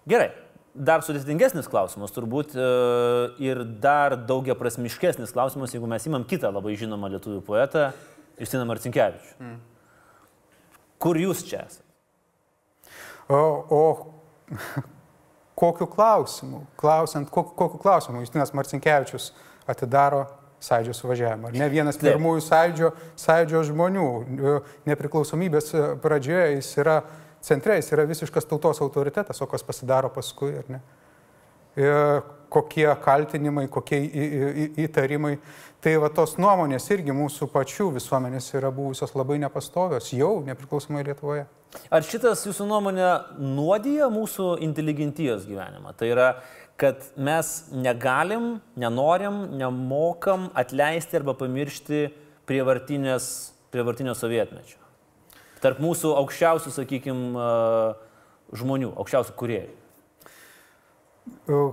Gerai. 0.09 0.33
Dar 0.75 1.05
sudėtingesnis 1.07 1.69
klausimas 1.71 2.11
turbūt 2.11 2.57
e, 2.59 2.65
ir 3.47 3.61
dar 3.83 4.17
daugia 4.19 4.57
prasmiškesnis 4.59 5.31
klausimas, 5.35 5.71
jeigu 5.71 5.87
mes 5.87 6.07
imam 6.11 6.25
kitą 6.27 6.51
labai 6.51 6.75
žinomą 6.79 7.13
lietuvių 7.15 7.43
poetą, 7.47 7.93
Justiną 8.41 8.65
Marcinkievičių. 8.67 9.37
Mm. 9.39 9.61
Kur 10.99 11.21
jūs 11.21 11.45
čia 11.47 11.61
esate? 11.63 11.87
O, 13.31 13.39
o 13.71 13.83
kokiu 15.63 15.87
klausimu, 15.87 16.65
klausiant, 16.81 17.31
kokiu, 17.31 17.55
kokiu 17.55 17.79
klausimu 17.79 18.25
Justinas 18.25 18.51
Marcinkievičius 18.59 19.31
atidaro 19.71 20.27
sąjūdžio 20.65 20.95
suvažiavimą. 20.99 21.53
Ne 21.55 21.69
vienas 21.71 21.99
Taip. 22.01 22.15
pirmųjų 22.15 22.43
sąjūdžio, 22.49 22.91
sąjūdžio 23.21 23.63
žmonių. 23.71 24.09
Nepriklausomybės 24.89 25.71
pradžioje 26.03 26.57
jis 26.57 26.71
yra 26.81 27.03
centre, 27.45 27.77
jis 27.79 27.93
yra 27.93 28.07
visiškas 28.09 28.49
tautos 28.49 28.81
autoritetas, 28.85 29.41
o 29.45 29.47
kas 29.51 29.63
pasidaro 29.67 30.09
paskui, 30.15 30.55
ar 30.63 30.71
ne? 30.73 30.81
E, 31.77 31.93
Kokie 32.55 32.87
kaltinimai, 33.03 33.65
kokie 33.67 33.99
į- 33.99 34.29
į- 34.63 34.67
įtarimai. 34.85 35.33
Tai 35.83 35.97
va 35.99 36.07
tos 36.15 36.37
nuomonės 36.39 36.85
irgi 36.95 37.11
mūsų 37.11 37.49
pačių 37.51 37.89
visuomenės 37.97 38.47
yra 38.55 38.71
buvusios 38.71 39.11
labai 39.19 39.41
nepastovios, 39.43 40.13
jau 40.15 40.37
nepriklausomai 40.47 41.03
Lietuvoje. 41.09 41.49
Ar 41.91 42.07
šitas 42.07 42.45
jūsų 42.47 42.69
nuomonė 42.71 43.09
nuodija 43.43 44.07
mūsų 44.07 44.61
inteligentijos 44.63 45.49
gyvenimą? 45.49 45.97
Tai 45.99 46.13
yra, 46.13 46.29
kad 46.79 47.03
mes 47.17 47.51
negalim, 47.75 48.61
nenorim, 48.79 49.43
nemokam 49.59 50.47
atleisti 50.55 51.19
arba 51.19 51.35
pamiršti 51.35 52.05
prievartinio 52.47 54.15
sovietmečio. 54.15 54.79
Tarp 55.65 55.81
mūsų 55.81 56.13
aukščiausių, 56.21 56.73
sakykime, 56.75 57.45
žmonių, 58.53 58.93
aukščiausių 59.01 59.35
kuriejų. 59.41 59.73
E, 61.49 61.65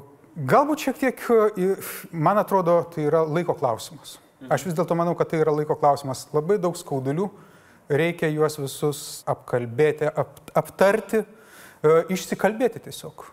Galbūt 0.48 0.86
šiek 0.86 1.00
tiek, 1.02 1.24
e, 1.60 1.74
man 2.16 2.40
atrodo, 2.40 2.78
tai 2.94 3.04
yra 3.10 3.26
laiko 3.28 3.56
klausimas. 3.60 4.16
Aš 4.48 4.64
vis 4.70 4.78
dėlto 4.78 4.96
manau, 4.96 5.12
kad 5.20 5.28
tai 5.30 5.42
yra 5.44 5.52
laiko 5.54 5.76
klausimas. 5.76 6.24
Labai 6.32 6.56
daug 6.62 6.78
skaudulių 6.80 7.28
reikia 7.92 8.30
juos 8.32 8.56
visus 8.58 9.02
apkalbėti, 9.30 10.08
ap, 10.08 10.40
aptarti, 10.58 11.26
išsikalbėti 12.16 12.82
tiesiog. 12.88 13.26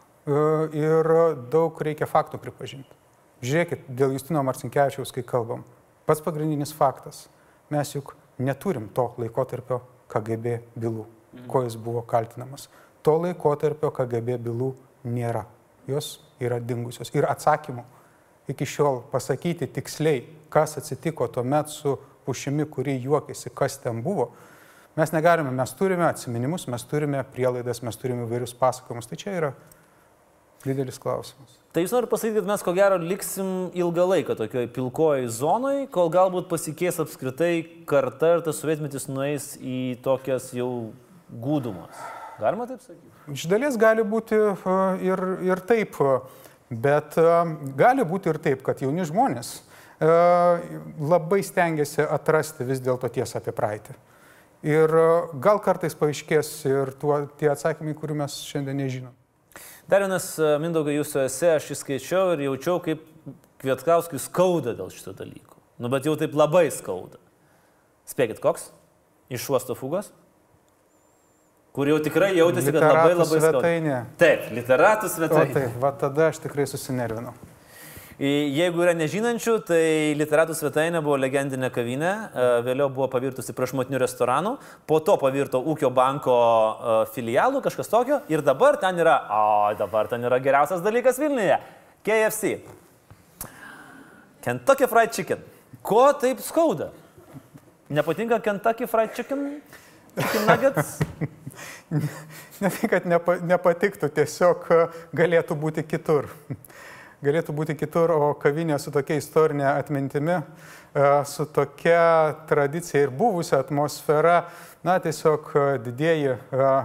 Ir 0.77 1.13
daug 1.53 1.79
reikia 1.87 2.09
faktų 2.11 2.41
pripažinti. 2.43 2.99
Žiūrėkit, 3.47 3.87
dėl 3.95 4.17
Justino 4.17 4.43
Marcinkievičiaus, 4.45 5.15
kai 5.15 5.23
kalbam, 5.23 5.63
pats 6.11 6.21
pagrindinis 6.25 6.75
faktas, 6.75 7.29
mes 7.71 7.95
juk 7.95 8.17
neturim 8.43 8.91
to 8.93 9.07
laikotarpio 9.23 9.79
KGB 10.09 10.59
bylų, 10.79 11.05
ko 11.51 11.63
jis 11.67 11.77
buvo 11.81 12.03
kaltinamas. 12.09 12.69
To 13.05 13.19
laikotarpio 13.23 13.91
KGB 13.95 14.39
bylų 14.49 14.73
nėra. 15.09 15.45
Jos 15.89 16.19
yra 16.43 16.59
dingusios. 16.61 17.11
Ir 17.15 17.29
atsakymų 17.29 17.85
iki 18.49 18.67
šiol 18.69 19.03
pasakyti 19.13 19.69
tiksliai, 19.73 20.23
kas 20.53 20.79
atsitiko 20.81 21.29
tuo 21.33 21.45
metu 21.45 21.75
su 21.75 21.97
pušimi, 22.27 22.67
kuri 22.69 22.97
juokėsi, 23.01 23.53
kas 23.57 23.79
ten 23.83 24.03
buvo, 24.05 24.31
mes 24.97 25.13
negalime. 25.15 25.53
Mes 25.55 25.73
turime 25.77 26.07
atsiminimus, 26.09 26.67
mes 26.69 26.85
turime 26.89 27.23
prielaidas, 27.33 27.83
mes 27.85 28.01
turime 28.01 28.27
įvairius 28.27 28.57
pasakojimus. 28.59 29.09
Tai 29.09 29.21
čia 29.21 29.35
yra 29.37 29.53
didelis 30.65 30.99
klausimas. 31.03 31.59
Tai 31.73 31.83
jūs 31.85 31.93
norite 31.93 32.11
pasakyti, 32.11 32.41
kad 32.41 32.49
mes 32.49 32.63
ko 32.65 32.73
gero 32.75 32.97
liksim 33.03 33.49
ilgą 33.77 34.07
laiką 34.09 34.39
tokioje 34.39 34.71
pilkoje 34.75 35.29
zonoje, 35.31 35.85
kol 35.95 36.09
galbūt 36.11 36.49
pasikeis 36.51 36.97
apskritai 37.03 37.53
karta 37.87 38.33
ir 38.35 38.43
tas 38.47 38.59
sovietmetis 38.63 39.07
nueis 39.11 39.53
į 39.61 39.99
tokias 40.03 40.49
jau 40.57 40.71
gūdumas. 41.29 42.01
Galima 42.41 42.67
taip 42.71 42.81
sakyti? 42.81 43.13
Iš 43.35 43.45
dalies 43.51 43.77
gali 43.77 44.05
būti 44.07 44.39
e, 44.39 44.75
ir, 45.05 45.23
ir 45.45 45.63
taip, 45.69 45.99
bet 46.71 47.19
e, 47.21 47.37
gali 47.77 48.07
būti 48.09 48.33
ir 48.33 48.41
taip, 48.49 48.65
kad 48.65 48.81
jauni 48.81 49.05
žmonės 49.09 49.53
e, 49.59 50.11
labai 51.03 51.43
stengiasi 51.45 52.07
atrasti 52.07 52.67
vis 52.69 52.81
dėlto 52.81 53.11
tiesą 53.13 53.43
apie 53.43 53.53
praeitį. 53.53 53.99
Ir 54.67 54.91
gal 55.39 55.61
kartais 55.63 55.95
paaiškės 55.95 56.55
ir 56.67 56.97
tuo, 56.99 57.21
tie 57.39 57.53
atsakymai, 57.53 57.95
kurių 57.99 58.23
mes 58.25 58.41
šiandien 58.49 58.81
nežinom. 58.81 59.18
Dar 59.89 60.03
vienas, 60.05 60.35
e, 60.37 60.49
Mindaugai, 60.61 60.99
jūsų 60.99 61.23
esi, 61.25 61.47
aš 61.49 61.71
įskaičiau 61.73 62.35
ir 62.35 62.45
jaučiau, 62.45 62.77
kaip 62.85 63.05
Kvietkauskui 63.59 64.21
skauda 64.21 64.75
dėl 64.77 64.91
šito 64.93 65.15
dalyko. 65.17 65.57
Nu, 65.81 65.89
bet 65.91 66.05
jau 66.07 66.13
taip 66.19 66.37
labai 66.37 66.69
skauda. 66.75 67.17
Spėkit, 68.09 68.39
koks? 68.45 68.69
Iš 69.33 69.49
uosto 69.51 69.75
fugos? 69.79 70.13
Kur 71.75 71.89
jau 71.91 71.99
tikrai 72.05 72.31
jautėsi, 72.37 72.71
kad 72.75 72.85
labai 72.85 73.15
labai 73.17 73.41
svetainė. 73.41 73.97
skauda. 73.97 74.19
Taip, 74.21 74.47
literatų 74.59 75.11
svetainė. 75.15 75.51
O 75.51 75.57
taip, 75.57 75.81
va 75.83 75.93
tada 76.05 76.29
aš 76.31 76.41
tikrai 76.45 76.69
susinervinau. 76.71 77.35
Jeigu 78.19 78.83
yra 78.83 78.97
nežinančių, 78.99 79.53
tai 79.63 79.83
literatų 80.19 80.57
svetainė 80.59 80.99
buvo 81.07 81.15
legendinė 81.23 81.69
kavinė, 81.71 82.09
e, 82.11 82.47
vėliau 82.67 82.89
buvo 82.91 83.07
pavirtusi 83.13 83.55
prašmatnių 83.55 84.01
restoranų, 84.03 84.57
po 84.91 84.99
to 85.07 85.15
pavirto 85.23 85.61
ūkio 85.63 85.93
banko 85.95 86.35
e, 86.35 86.97
filialų, 87.15 87.61
kažkas 87.63 87.93
tokio, 87.93 88.19
ir 88.27 88.43
dabar 88.43 88.81
ten 88.83 88.99
yra, 88.99 89.21
o 89.31 89.71
dabar 89.79 90.11
ten 90.11 90.27
yra 90.27 90.41
geriausias 90.43 90.83
dalykas 90.83 91.21
Vilniuje- 91.23 91.61
KFC. 92.09 92.59
Kentucky 94.43 94.91
Fried 94.91 95.15
Chicken. 95.15 95.47
Ko 95.87 96.09
taip 96.19 96.43
skauda? 96.43 96.91
Nepatinka 97.89 98.41
Kentucky 98.43 98.91
Fried 98.91 99.15
Chicken? 99.15 99.63
Chicken 100.19 100.47
Nuggets? 100.51 100.99
ne 102.65 102.75
tai, 102.75 102.91
kad 102.91 103.07
nepa, 103.07 103.39
nepatiktų, 103.47 104.11
tiesiog 104.11 104.69
e, 104.75 104.85
galėtų 105.15 105.55
būti 105.55 105.87
kitur 105.87 106.27
galėtų 107.25 107.55
būti 107.57 107.77
kitur, 107.79 108.13
o 108.15 108.35
kavinė 108.39 108.79
su 108.79 108.93
tokia 108.95 109.19
istorinė 109.19 109.67
atmintimi, 109.73 110.41
su 111.29 111.45
tokia 111.53 112.35
tradicija 112.49 113.03
ir 113.05 113.11
buvusia 113.15 113.61
atmosfera, 113.61 114.43
na, 114.83 114.99
tiesiog 114.99 115.51
e, 115.55 115.79
didieji 115.85 116.29
e, 116.29 116.39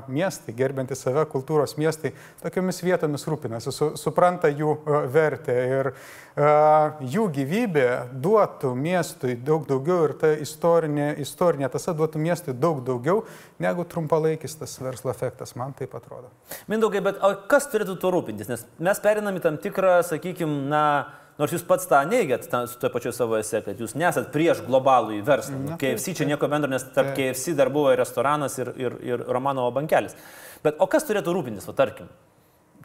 miestai, 0.08 0.54
gerbinti 0.58 0.96
save, 0.98 1.26
kultūros 1.30 1.76
miestai, 1.78 2.14
tokiamis 2.42 2.82
vietomis 2.84 3.26
rūpinasi, 3.30 3.72
su, 3.74 3.92
supranta 4.00 4.50
jų 4.50 4.76
vertę 5.14 5.56
ir 5.78 5.92
jų 7.14 7.28
gyvybė 7.36 7.88
duotų 8.24 8.74
miestui 8.74 9.36
daug 9.38 9.68
daugiau 9.70 10.08
ir 10.08 10.16
ta 10.18 10.32
istorinė, 10.34 11.12
istorinė 11.22 11.70
tasa 11.70 11.94
duotų 11.94 12.22
miestui 12.24 12.56
daug 12.58 12.82
daugiau 12.86 13.22
negu 13.62 13.86
trumpalaikis 13.86 14.58
tas 14.58 14.74
verslo 14.82 15.14
efektas, 15.14 15.54
man 15.60 15.76
taip 15.78 15.94
atrodo. 15.94 16.32
Mindaugai, 16.72 17.04
bet 17.06 17.22
kas 17.52 17.70
turėtų 17.70 18.00
tuo 18.02 18.16
rūpintis? 18.18 18.50
Nes 18.50 18.66
mes 18.82 19.04
perinam 19.04 19.38
į 19.38 19.46
tam 19.46 19.62
tikrą, 19.62 20.00
sakykime, 20.10 20.66
na, 20.74 20.86
nors 21.40 21.54
jūs 21.56 21.66
pats 21.68 21.88
tą 21.90 22.02
neigiat 22.10 22.46
su 22.46 22.80
to 22.82 22.92
pačiu 22.94 23.14
savo 23.16 23.38
esė, 23.40 23.64
kad 23.66 23.80
jūs 23.80 23.96
nesat 24.00 24.32
prieš 24.34 24.64
globalų 24.68 25.18
į 25.20 25.24
verslą. 25.28 25.60
Na, 25.64 25.78
KFC 25.82 26.16
čia 26.20 26.28
nieko 26.30 26.50
bendro, 26.52 26.72
nes 26.72 26.86
tarp 26.96 27.14
KFC 27.18 27.56
dar 27.58 27.72
buvo 27.74 27.94
ir 27.94 28.02
restoranas, 28.02 28.60
ir, 28.62 28.74
ir, 28.80 29.00
ir 29.06 29.26
Romanovo 29.28 29.74
bankelis. 29.76 30.16
Bet 30.64 30.80
o 30.80 30.88
kas 30.90 31.08
turėtų 31.08 31.36
rūpintis, 31.36 31.68
o 31.70 31.76
tarkim? 31.76 32.12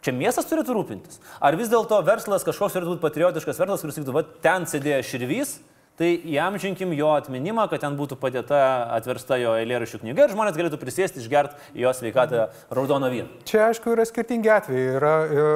Čia 0.03 0.13
miestas 0.15 0.47
turėtų 0.47 0.75
rūpintis. 0.77 1.19
Ar 1.43 1.57
vis 1.59 1.71
dėlto 1.71 1.99
verslas 2.07 2.45
kažkoks 2.47 2.77
turėtų 2.77 2.95
būti 2.95 3.03
patriotiškas 3.03 3.59
verslas, 3.59 3.83
kuris 3.83 3.97
sakytų, 3.99 4.15
va, 4.15 4.23
ten 4.43 4.67
sėdėjo 4.69 5.01
širvys, 5.09 5.57
tai 5.99 6.13
įamžinkim 6.31 6.93
jo 6.95 7.09
atminimą, 7.11 7.65
kad 7.67 7.81
ten 7.83 7.97
būtų 7.99 8.15
padėta 8.21 8.59
atversta 8.95 9.35
jo 9.41 9.51
eilėraščių 9.59 9.99
knyga 9.99 10.25
ir 10.25 10.31
žmonės 10.31 10.55
galėtų 10.55 10.79
prisėsti 10.79 11.19
išgerti 11.19 11.81
jo 11.81 11.91
sveikatą 11.95 12.45
raudono 12.71 13.09
vyno. 13.11 13.27
Čia, 13.49 13.65
aišku, 13.67 13.91
yra 13.91 14.05
skirtingi 14.07 14.51
atvejai. 14.53 14.85
Yra 14.95 15.11
e, 15.19 15.47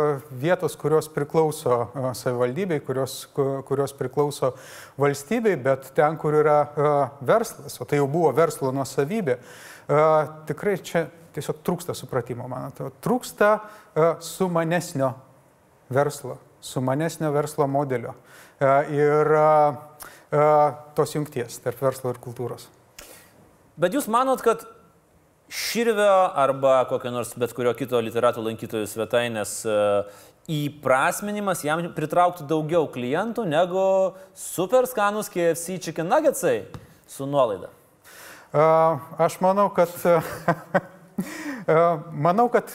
vietos, 0.42 0.76
kurios 0.80 1.08
priklauso 1.14 1.78
e, 1.86 2.12
savivaldybei, 2.20 2.82
kurios, 2.84 3.22
kurios 3.70 3.96
priklauso 3.96 4.52
valstybei, 5.00 5.56
bet 5.64 5.94
ten, 5.96 6.20
kur 6.20 6.36
yra 6.42 6.58
e, 6.66 6.92
verslas, 7.24 7.80
o 7.80 7.88
tai 7.88 8.02
jau 8.02 8.10
buvo 8.12 8.34
verslo 8.36 8.74
nuosavybė, 8.76 9.40
tikrai 10.48 10.78
čia 10.84 11.08
tiesiog 11.36 11.64
trūksta 11.66 11.96
supratimo, 11.98 12.46
man 12.52 12.70
atrodo. 12.70 12.94
Trūksta 13.04 13.56
sumanesnio 14.24 15.10
verslo, 15.92 16.38
sumanesnio 16.64 17.32
verslo 17.36 17.68
modelio. 17.68 18.14
Ir 18.94 19.34
tos 20.34 21.14
jungties 21.14 21.60
tarp 21.62 21.82
verslo 21.84 22.14
ir 22.14 22.22
kultūros. 22.24 22.70
Bet 23.78 23.94
jūs 23.94 24.10
manot, 24.12 24.42
kad 24.46 24.66
Širvio 25.54 26.32
arba 26.34 26.80
kokio 26.90 27.12
nors 27.14 27.36
bet 27.38 27.52
kurio 27.54 27.76
kito 27.78 28.00
literatų 28.02 28.42
lankytojų 28.42 28.88
svetainės 28.90 29.52
įprasminimas 30.50 31.62
jam 31.64 31.84
pritrauktų 31.94 32.48
daugiau 32.50 32.88
klientų 32.90 33.46
negu 33.46 33.84
super 34.34 34.88
skanus 34.90 35.30
KFC 35.30 35.78
chicken 35.84 36.10
nuggetsai 36.10 36.64
su 37.06 37.28
nuolaida? 37.30 37.70
Aš 38.54 39.38
manau, 39.46 39.68
kad, 39.74 39.94
manau, 42.26 42.50
kad 42.54 42.74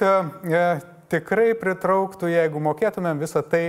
tikrai 1.10 1.50
pritrauktų, 1.58 2.30
jeigu 2.30 2.62
mokėtumėm 2.62 3.20
visą 3.22 3.42
tai 3.42 3.64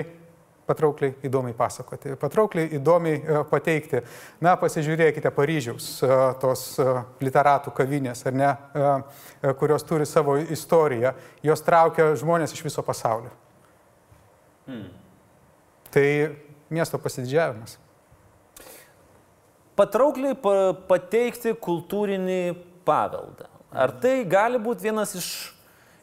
patraukliai 0.69 1.15
įdomiai 1.25 1.55
pasakoti, 1.57 2.13
patraukliai 2.19 2.69
įdomiai 2.77 3.17
e, 3.17 3.41
pateikti. 3.49 4.03
Na, 4.43 4.53
pasižiūrėkite 4.61 5.31
Paryžiaus 5.33 5.89
e, 6.05 6.09
tos 6.41 6.63
e, 6.81 6.87
literatų 7.25 7.73
kavinės, 7.75 8.21
ar 8.29 8.37
ne, 8.37 8.51
kurios 9.59 9.85
turi 9.89 10.05
savo 10.09 10.37
istoriją, 10.39 11.15
jos 11.45 11.65
traukia 11.65 12.11
žmonės 12.19 12.53
iš 12.53 12.63
viso 12.67 12.85
pasaulio. 12.85 13.33
Hmm. 14.69 14.89
Tai 15.89 16.07
miesto 16.69 16.99
pasididžiavimas. 17.01 17.79
Patraukliai 19.79 20.35
pateikti 20.89 21.55
kultūrinį 21.57 22.41
paveldą. 22.85 23.47
Ar 23.69 23.93
tai 24.01 24.19
gali 24.27 24.59
būti 24.61 24.85
vienas 24.89 25.15
iš 25.17 25.29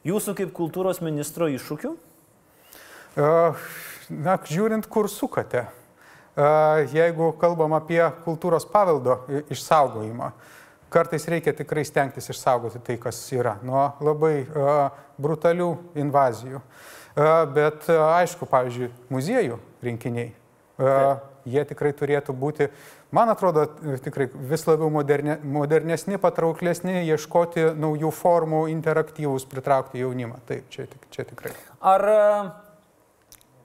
jūsų 0.07 0.35
kaip 0.39 0.55
kultūros 0.57 1.03
ministro 1.05 1.51
iššūkių? 1.51 1.93
Uh, 3.17 3.69
na, 4.11 4.37
žiūrint, 4.39 4.87
kur 4.91 5.09
sukate. 5.11 5.67
Jeigu 6.93 7.31
kalbam 7.41 7.73
apie 7.79 8.03
kultūros 8.27 8.67
paveldo 8.69 9.23
išsaugojimą, 9.53 10.33
kartais 10.93 11.25
reikia 11.33 11.55
tikrai 11.57 11.85
stengtis 11.89 12.29
išsaugoti 12.29 12.83
tai, 12.85 12.99
kas 13.01 13.23
yra, 13.33 13.57
nuo 13.65 13.87
labai 14.05 14.45
brutalių 15.17 15.71
invazijų. 15.97 16.61
Bet 17.57 17.89
aišku, 17.89 18.45
pavyzdžiui, 18.53 18.91
muziejų 19.09 19.57
rinkiniai, 19.87 20.35
jie 21.49 21.65
tikrai 21.65 21.95
turėtų 21.97 22.37
būti, 22.37 22.69
man 23.17 23.33
atrodo, 23.33 23.65
tikrai 24.05 24.29
vis 24.51 24.67
labiau 24.69 24.93
moderne, 24.93 25.39
modernesni, 25.41 26.21
patrauklesni, 26.21 27.01
ieškoti 27.09 27.71
naujų 27.81 28.13
formų, 28.13 28.67
interaktyvus, 28.75 29.49
pritraukti 29.49 30.05
jaunimą. 30.05 30.43
Taip, 30.51 30.69
čia, 30.69 30.85
čia 31.15 31.25
tikrai. 31.33 31.57
Ar 31.81 32.05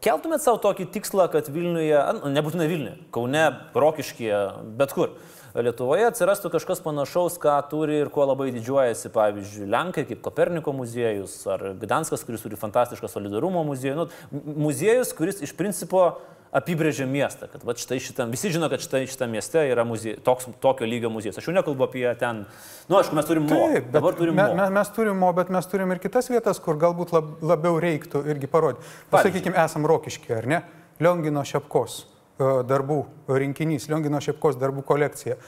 Keltumėt 0.01 0.41
savo 0.41 0.57
tokį 0.57 0.87
tikslą, 0.95 1.27
kad 1.29 1.45
Vilniuje, 1.53 1.99
nebūtinai 2.33 2.65
Vilniuje, 2.65 2.95
Kaune, 3.13 3.43
Rokiškyje, 3.77 4.39
bet 4.79 4.95
kur. 4.97 5.11
Lietuvoje 5.53 6.07
atsirastų 6.07 6.49
kažkas 6.55 6.79
panašaus, 6.81 7.35
ką 7.43 7.59
turi 7.69 7.99
ir 8.01 8.09
kuo 8.09 8.25
labai 8.25 8.47
didžiuojasi, 8.55 9.11
pavyzdžiui, 9.13 9.67
Lenkai, 9.69 10.07
kaip 10.09 10.23
Koperniko 10.25 10.73
muziejus, 10.73 11.35
ar 11.53 11.75
Gdanskas, 11.77 12.23
kuris 12.25 12.41
turi 12.41 12.57
fantastišką 12.57 13.11
solidarumo 13.11 13.61
muziejų. 13.67 13.99
Nu, 13.99 14.41
muziejus, 14.65 15.11
kuris 15.13 15.43
iš 15.45 15.53
principo 15.59 16.07
apibrėžia 16.51 17.07
miestą, 17.07 17.47
kad 17.51 17.63
va, 17.63 17.73
štai 17.79 17.97
šitam, 18.03 18.31
visi 18.33 18.51
žino, 18.51 18.67
kad 18.71 18.83
štai 18.83 19.05
šitam 19.09 19.31
mieste 19.31 19.61
yra 19.71 19.85
muzie, 19.87 20.17
toks, 20.23 20.49
tokio 20.63 20.87
lygio 20.89 21.11
muziejus. 21.13 21.39
Aš 21.39 21.47
jau 21.47 21.55
nekalbu 21.55 21.85
apie 21.87 22.03
ten, 22.19 22.43
nu, 22.91 22.97
aišku, 22.99 23.15
mes 23.15 23.27
turim 23.27 23.47
mo. 23.47 23.59
Taip, 23.71 23.87
Dabar 23.93 24.17
turim 24.19 24.35
me, 24.35 24.49
mo. 24.51 24.59
me, 24.59 24.67
mes 24.75 24.91
turim 24.95 25.19
mo, 25.23 25.31
bet 25.37 25.51
mes 25.53 25.71
turim 25.71 25.95
ir 25.95 26.03
kitas 26.03 26.27
vietas, 26.31 26.59
kur 26.63 26.79
galbūt 26.81 27.15
lab, 27.15 27.33
labiau 27.53 27.79
reiktų 27.81 28.25
irgi 28.33 28.51
parodyti. 28.51 28.83
Pavyzdžiui? 28.83 29.15
Pasakykime, 29.15 29.59
esam 29.63 29.87
rokiški, 29.87 30.35
ar 30.41 30.49
ne? 30.51 30.61
Liongino 31.01 31.45
Šepkos 31.47 32.01
e, 32.03 32.53
darbų 32.67 32.99
rinkinys, 33.31 33.87
Liongino 33.89 34.19
Šepkos 34.21 34.59
darbų 34.59 34.83
kolekcija. 34.91 35.39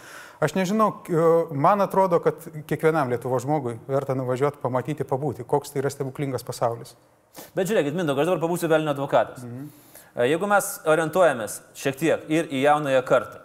Aš 0.43 0.55
nežinau, 0.55 0.89
e, 1.03 1.27
man 1.51 1.83
atrodo, 1.83 2.23
kad 2.23 2.47
kiekvienam 2.67 3.11
Lietuvo 3.11 3.43
žmogui 3.43 3.75
verta 3.91 4.15
nuvažiuoti, 4.15 4.63
pamatyti, 4.63 5.07
pabūti, 5.07 5.43
koks 5.47 5.75
tai 5.75 5.83
yra 5.83 5.91
stebuklingas 5.91 6.47
pasaulis. 6.47 6.95
Bet 7.57 7.67
žiūrėkit, 7.67 7.95
Mindaugas, 7.97 8.23
aš 8.23 8.33
dabar 8.33 8.47
pabūsiu 8.47 8.71
velnio 8.71 8.95
advokatas. 8.95 9.43
Mhm. 9.43 9.91
Jeigu 10.13 10.45
mes 10.45 10.67
orientuojamės 10.85 11.57
šiek 11.77 11.95
tiek 11.97 12.25
ir 12.29 12.51
į 12.53 12.59
jaunąją 12.67 12.99
kartą, 13.07 13.39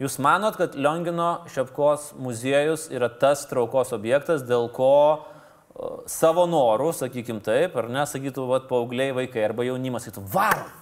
jūs 0.00 0.14
manot, 0.24 0.56
kad 0.56 0.72
Liongino 0.72 1.42
Šepkos 1.52 2.14
muziejus 2.16 2.86
yra 2.88 3.10
tas 3.12 3.42
traukos 3.50 3.92
objektas, 3.92 4.46
dėl 4.48 4.70
ko 4.72 4.94
e, 5.12 5.90
savo 6.08 6.46
norų, 6.48 6.94
sakykim 6.96 7.42
taip, 7.44 7.76
ar 7.76 7.90
nesakytų, 7.92 8.46
va, 8.48 8.62
paaugliai 8.70 9.12
vaikai 9.18 9.44
arba 9.44 9.66
jaunimas, 9.68 10.08
sakytų, 10.08 10.24
varom. 10.32 10.72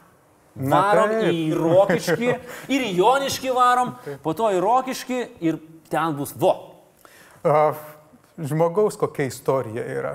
Na, 0.54 0.84
Varom 0.92 1.16
taip. 1.16 1.32
į 1.34 1.42
Rokiškį 1.64 2.30
ir 2.70 2.86
į 2.86 2.92
Joniškį 3.00 3.56
varom, 3.56 3.96
po 4.22 4.36
to 4.38 4.52
į 4.54 4.62
Rokiškį 4.62 5.18
ir 5.42 5.58
ten 5.90 6.14
bus 6.14 6.36
vo. 6.38 6.54
A, 7.42 7.72
Žmogaus 8.38 8.94
kokia 8.98 9.26
istorija 9.26 9.82
yra. 9.90 10.14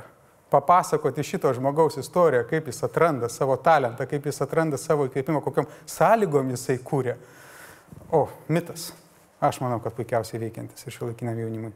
Papasakoti 0.50 1.24
šito 1.24 1.52
žmogaus 1.54 2.00
istoriją, 2.02 2.46
kaip 2.50 2.72
jis 2.72 2.82
atranda 2.88 3.30
savo 3.30 3.58
talentą, 3.62 4.08
kaip 4.10 4.26
jis 4.26 4.42
atranda 4.42 4.80
savo 4.82 5.06
įkvėpimą, 5.10 5.44
kokiam 5.46 5.68
sąlygom 5.90 6.50
jisai 6.56 6.80
kūrė. 6.86 7.20
O, 8.12 8.26
mitas. 8.50 8.90
Aš 9.40 9.62
manau, 9.64 9.78
kad 9.84 9.94
puikiausiai 9.96 10.42
veikiantis 10.42 10.84
ir 10.84 10.96
šiuolaikiniam 10.96 11.38
jaunimui. 11.40 11.72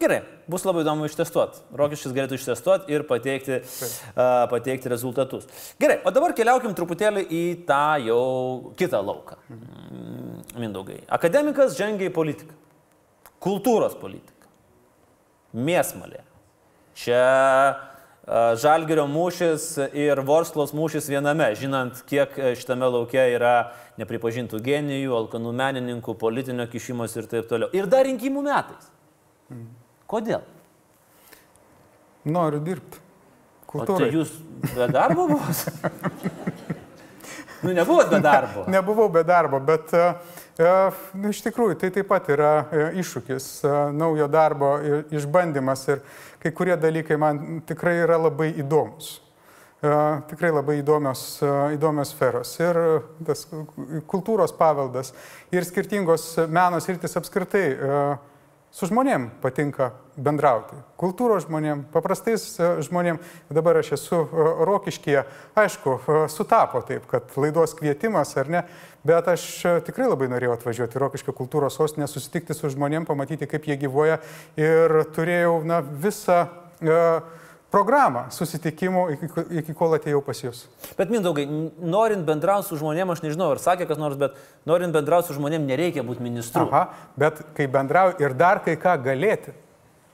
Gerai, 0.00 0.18
bus 0.48 0.64
labai 0.68 0.82
įdomu 0.84 1.06
ištestuoti. 1.08 1.62
Rokiškis 1.76 2.12
galėtų 2.16 2.36
ištestuoti 2.36 2.92
ir 2.92 3.04
pateikti, 3.08 3.60
uh, 3.60 4.44
pateikti 4.50 4.90
rezultatus. 4.92 5.46
Gerai, 5.80 5.98
o 6.04 6.12
dabar 6.12 6.34
keliaukim 6.36 6.74
truputėlį 6.76 7.24
į 7.24 7.42
tą 7.68 7.84
jau 8.04 8.24
kitą 8.80 9.00
lauką. 9.04 9.38
Mm, 9.48 10.42
Mindaugai. 10.60 10.98
Akademikas 11.08 11.78
žengia 11.78 12.10
į 12.10 12.14
politiką. 12.16 12.56
Kultūros 13.40 13.96
politiką. 14.00 14.50
Mėsmalė. 15.56 16.26
Čia 17.00 17.24
Žalgerio 18.30 19.08
mūšis 19.10 19.64
ir 19.98 20.20
Vorslos 20.22 20.70
mūšis 20.76 21.08
viename, 21.10 21.48
žinant, 21.58 21.98
kiek 22.06 22.36
e, 22.38 22.52
šitame 22.54 22.86
laukia 22.86 23.24
yra 23.26 23.54
nepripažintų 23.98 24.60
genijų, 24.62 25.16
alkanų 25.18 25.50
menininkų, 25.58 26.14
politinio 26.20 26.68
kišimos 26.70 27.16
ir 27.18 27.26
taip 27.30 27.48
toliau. 27.50 27.72
Ir 27.74 27.88
dar 27.90 28.06
rinkimų 28.06 28.44
metais. 28.46 28.86
Kodėl? 30.10 30.44
Noriu 32.30 32.60
dirbti. 32.62 33.02
O 33.70 33.82
tai 33.82 33.86
Kultūrai. 33.86 34.12
jūs 34.14 34.30
be 34.76 34.86
darbo 34.94 35.26
buvot? 35.30 35.64
nu, 37.64 37.74
nebuvot 37.74 38.14
be 38.14 38.22
darbo. 38.22 38.64
Nebuvau 38.70 39.08
be 39.10 39.26
darbo, 39.26 39.58
bet 39.62 39.90
nu, 39.94 40.06
iš 41.30 41.40
tikrųjų 41.46 41.78
tai 41.80 41.90
taip 41.94 42.10
pat 42.10 42.28
yra 42.32 42.52
e, 42.60 42.84
iššūkis, 43.00 43.48
e, 43.64 43.74
naujo 43.96 44.28
darbo 44.30 44.74
išbandymas 45.14 45.86
ir 45.88 46.04
kai 46.42 46.52
kurie 46.56 46.76
dalykai 46.80 47.18
man 47.20 47.60
tikrai 47.68 47.98
yra 48.04 48.20
labai 48.20 48.52
įdomus. 48.60 49.18
E, 49.80 49.90
Tikrai 50.28 50.50
labai 50.52 50.74
įdomios, 50.82 51.20
e, 51.40 51.50
įdomios 51.78 52.10
sferos. 52.12 52.50
Ir 52.60 52.76
e, 52.76 52.88
tas 53.24 53.46
kultūros 54.12 54.52
paveldas, 54.52 55.14
ir 55.54 55.64
skirtingos 55.64 56.34
menos 56.52 56.88
rytis 56.90 57.16
apskritai. 57.16 57.64
Su 58.70 58.86
žmonėm 58.86 59.24
patinka 59.42 59.88
bendrauti. 60.14 60.76
Kultūros 61.00 61.48
žmonėm, 61.48 61.82
paprastais 61.90 62.44
e, 62.60 62.68
žmonėm. 62.86 63.18
Dabar 63.50 63.80
aš 63.80 63.96
esu 63.96 64.20
e, 64.22 64.44
Rokiškėje. 64.68 65.24
Aišku, 65.58 65.96
e, 65.98 66.20
sutapo 66.30 66.82
taip, 66.86 67.08
kad 67.10 67.34
laidos 67.40 67.74
kvietimas 67.74 68.36
ar 68.38 68.52
ne, 68.52 68.62
bet 69.06 69.26
aš 69.32 69.48
tikrai 69.88 70.06
labai 70.06 70.30
norėjau 70.30 70.54
atvažiuoti 70.54 70.98
į 70.98 71.02
Rokiškio 71.02 71.34
kultūros 71.34 71.80
sostinę, 71.80 72.06
susitikti 72.10 72.54
su 72.54 72.70
žmonėm, 72.70 73.08
pamatyti, 73.10 73.50
kaip 73.50 73.66
jie 73.66 73.78
gyvoja. 73.80 74.20
Ir 74.60 75.00
turėjau 75.16 75.56
na, 75.66 75.82
visą 75.82 76.44
e, 76.78 77.02
programą 77.70 78.26
susitikimų, 78.34 79.04
iki, 79.14 79.28
iki 79.62 79.74
kol 79.78 79.94
atėjau 79.96 80.20
pas 80.26 80.42
jūs. 80.42 80.64
Bet 80.98 81.12
Mindaugai, 81.12 81.46
norint 81.80 82.26
bendrauti 82.26 82.68
su 82.68 82.78
žmonėm, 82.80 83.12
aš 83.14 83.22
nežinau, 83.24 83.52
ar 83.54 83.62
sakė 83.62 83.86
kas 83.90 84.00
nors, 84.00 84.18
bet 84.20 84.36
norint 84.68 84.94
bendrauti 84.94 85.30
su 85.30 85.38
žmonėm 85.38 85.68
nereikia 85.68 86.04
būti 86.06 86.24
ministru. 86.24 86.66
Aha, 86.66 86.88
bet 87.20 87.42
kai 87.56 87.68
bendrauju 87.70 88.18
ir 88.22 88.34
dar 88.38 88.62
kai 88.64 88.76
ką 88.80 88.96
galėti, 89.06 89.54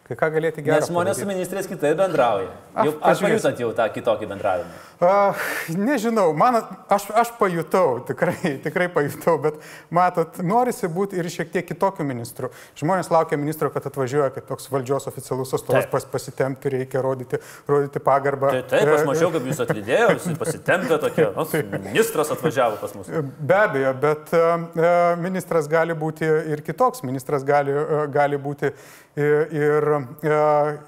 kai 0.07 0.17
ką 0.19 0.31
galėti 0.37 0.63
gerai. 0.63 0.81
Nes 0.83 0.91
žmonės 0.91 1.21
su 1.21 1.29
ministrės 1.29 1.69
kitaip 1.71 1.97
bendrauja. 1.99 2.53
Aš 2.77 2.89
Jau, 2.89 2.93
ar 2.95 3.01
pažiūrėsiu. 3.09 3.43
pajutot 3.43 3.63
jau 3.65 3.71
tą 3.79 3.87
kitokį 3.95 4.29
bendravimą? 4.31 4.83
Uh, 4.97 5.47
nežinau, 5.77 6.31
man, 6.37 6.61
aš, 6.93 7.09
aš 7.23 7.33
pajutau, 7.41 7.99
tikrai, 8.09 8.37
tikrai 8.65 8.87
pajutau, 8.93 9.37
bet 9.43 9.59
matot, 9.91 10.39
norisi 10.45 10.89
būti 10.93 11.19
ir 11.21 11.29
šiek 11.33 11.51
tiek 11.53 11.67
kitokiu 11.69 12.07
ministru. 12.09 12.53
Žmonės 12.79 13.11
laukia 13.13 13.39
ministro, 13.41 13.71
kad 13.75 13.89
atvažiuoja, 13.91 14.31
kad 14.37 14.47
toks 14.49 14.71
valdžios 14.73 15.09
oficialus 15.11 15.55
atstovas 15.57 15.89
Taip. 15.89 15.93
pas, 15.97 16.09
pasitemti, 16.17 16.73
reikia 16.79 17.03
rodyti, 17.05 17.41
rodyti 17.69 18.03
pagarbą. 18.05 18.53
Tai 18.55 18.63
taip, 18.71 18.93
aš 18.95 19.07
E, 19.07 19.09
mačiau, 19.11 19.31
kaip 19.35 19.49
jūs 19.51 19.63
atlydėjo, 19.65 20.09
visi 20.15 20.35
pasitempė 20.41 20.99
tokie, 21.03 21.27
nu, 21.37 21.47
ministras 21.89 22.33
atvažiavo 22.35 22.81
pas 22.81 22.95
mus. 22.97 23.11
Be 23.51 23.59
abejo, 23.59 23.93
bet 24.03 24.33
e, 24.37 24.45
e, 24.81 24.93
ministras 25.23 25.69
gali 25.71 25.97
būti 25.99 26.29
ir 26.55 26.63
kitoks. 26.67 27.05
Ministras 27.07 27.45
gali, 27.47 27.75
e, 27.75 28.07
gali 28.13 28.41
būti 28.41 28.73
ir, 29.17 29.49
ir 29.53 29.89
e, 30.23 30.79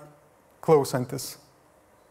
klausantis, 0.60 1.38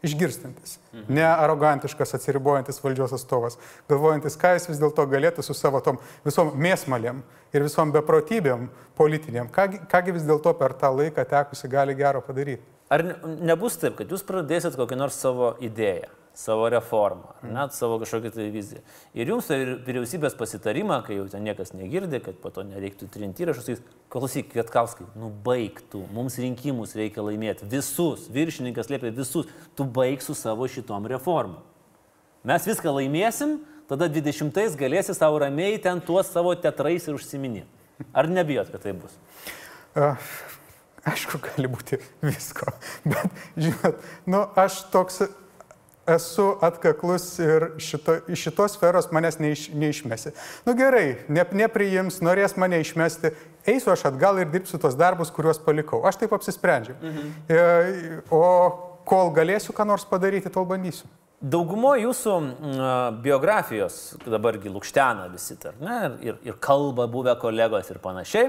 išgirstantis, 0.02 0.78
Mhm. 0.92 1.14
ne 1.14 1.24
arogantiškas, 1.26 2.14
atsiribojantis 2.14 2.78
valdžios 2.82 3.12
atstovas, 3.16 3.56
galvojantis, 3.90 4.36
ką 4.38 4.52
jis 4.54 4.68
vis 4.70 4.78
dėlto 4.78 5.04
galėtų 5.10 5.42
su 5.42 5.54
savo 5.54 5.80
tom 5.80 5.98
visom 6.24 6.52
mėsmalėm 6.54 7.22
ir 7.52 7.62
visom 7.66 7.90
beprotybėm 7.92 8.68
politiniam, 8.96 9.48
kągi, 9.50 9.80
kągi 9.90 10.12
vis 10.14 10.22
dėlto 10.22 10.54
per 10.58 10.74
tą 10.74 10.92
laiką 10.94 11.24
tekusi 11.26 11.68
gali 11.68 11.94
gero 11.94 12.20
padaryti. 12.22 12.62
Ar 12.90 13.02
ne- 13.02 13.16
nebus 13.52 13.76
taip, 13.76 13.96
kad 13.96 14.08
jūs 14.08 14.22
pradėsit 14.24 14.76
kokią 14.76 14.96
nors 14.96 15.14
savo 15.14 15.56
idėją, 15.60 16.08
savo 16.38 16.68
reformą, 16.70 17.32
ar 17.42 17.50
net 17.50 17.74
savo 17.74 17.96
kažkokią 17.98 18.30
tai 18.30 18.44
viziją. 18.54 18.80
Ir 19.18 19.30
jums 19.32 19.48
tai 19.50 19.56
vyriausybės 19.82 20.36
pasitarimą, 20.38 21.00
kai 21.06 21.16
jau 21.16 21.24
ten 21.32 21.42
niekas 21.42 21.72
negirdi, 21.74 22.20
kad 22.22 22.36
po 22.38 22.52
to 22.54 22.62
nereiktų 22.62 23.08
trinti 23.10 23.42
įrašus, 23.42 23.66
tai 23.66 23.96
klausyk, 24.14 24.52
Kvietkauskai, 24.52 25.08
nu 25.18 25.32
baigtų, 25.44 26.04
mums 26.14 26.36
rinkimus 26.38 26.94
reikia 26.98 27.24
laimėti, 27.26 27.66
visus, 27.72 28.28
viršininkas 28.30 28.86
liepia 28.92 29.10
visus, 29.16 29.50
tu 29.74 29.86
baig 29.98 30.22
su 30.22 30.36
savo 30.38 30.68
šitom 30.70 31.08
reformom. 31.10 31.58
Mes 32.46 32.70
viską 32.70 32.94
laimėsim, 33.00 33.56
tada 33.90 34.06
20-ais 34.06 34.78
galėsi 34.78 35.18
savo 35.18 35.42
ramiai 35.42 35.82
ten 35.82 35.98
tuos 35.98 36.30
savo 36.30 36.54
teatrais 36.54 37.10
ir 37.10 37.18
užsiminėti. 37.18 37.66
Ar 38.14 38.30
nebijot, 38.30 38.70
kad 38.70 38.86
tai 38.86 38.94
bus? 38.94 39.18
Uh, 39.98 40.14
aišku, 41.02 41.42
gali 41.48 41.66
būti 41.74 41.98
visko, 42.22 42.70
bet, 43.10 43.42
žinot, 43.58 44.06
nu, 44.30 44.46
aš 44.54 44.84
toks 44.94 45.24
esu 46.08 46.46
atkaklus 46.64 47.26
ir 47.42 47.66
šito, 47.82 48.18
iš 48.32 48.46
šitos 48.48 48.74
sferos 48.76 49.10
manęs 49.14 49.38
neiš, 49.42 49.68
neišmesi. 49.76 50.32
Nu 50.66 50.74
gerai, 50.78 51.18
ne, 51.28 51.44
nepriims, 51.62 52.20
norės 52.24 52.56
mane 52.60 52.80
išmesti, 52.82 53.32
eisiu 53.68 53.92
aš 53.94 54.06
atgal 54.12 54.40
ir 54.42 54.50
dirbsiu 54.52 54.80
tos 54.82 54.96
darbus, 54.98 55.32
kuriuos 55.34 55.60
palikau. 55.64 56.02
Aš 56.08 56.22
taip 56.22 56.34
apsisprendžiau. 56.36 56.96
Mhm. 57.02 57.32
E, 57.48 58.20
o 58.34 58.42
kol 59.08 59.32
galėsiu 59.36 59.76
ką 59.76 59.86
nors 59.88 60.06
padaryti, 60.08 60.52
tol 60.52 60.68
bandysiu. 60.68 61.08
Daugumo 61.38 61.92
jūsų 61.94 62.32
biografijos, 63.22 64.16
dabargi 64.24 64.72
lūkštena 64.74 65.28
visi, 65.30 65.54
tar, 65.62 65.76
ne, 65.78 65.98
ir, 66.26 66.40
ir 66.42 66.56
kalba 66.58 67.06
buvę 67.10 67.36
kolegos 67.38 67.92
ir 67.92 68.00
panašiai. 68.02 68.48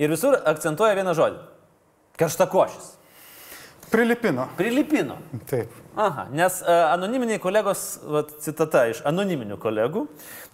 Ir 0.00 0.12
visur 0.14 0.36
akcentuoja 0.46 0.94
vieną 0.96 1.16
žodį. 1.18 1.40
Karštakošis. 2.20 2.99
Prilipino. 3.90 4.46
Prilipino. 4.56 5.16
Taip. 5.50 5.74
Aha, 5.98 6.28
nes 6.30 6.60
uh, 6.62 6.92
anoniminiai 6.92 7.40
kolegos, 7.42 7.98
vat, 8.06 8.36
citata 8.44 8.84
iš 8.92 9.02
anoniminių 9.08 9.58
kolegų, 9.60 10.04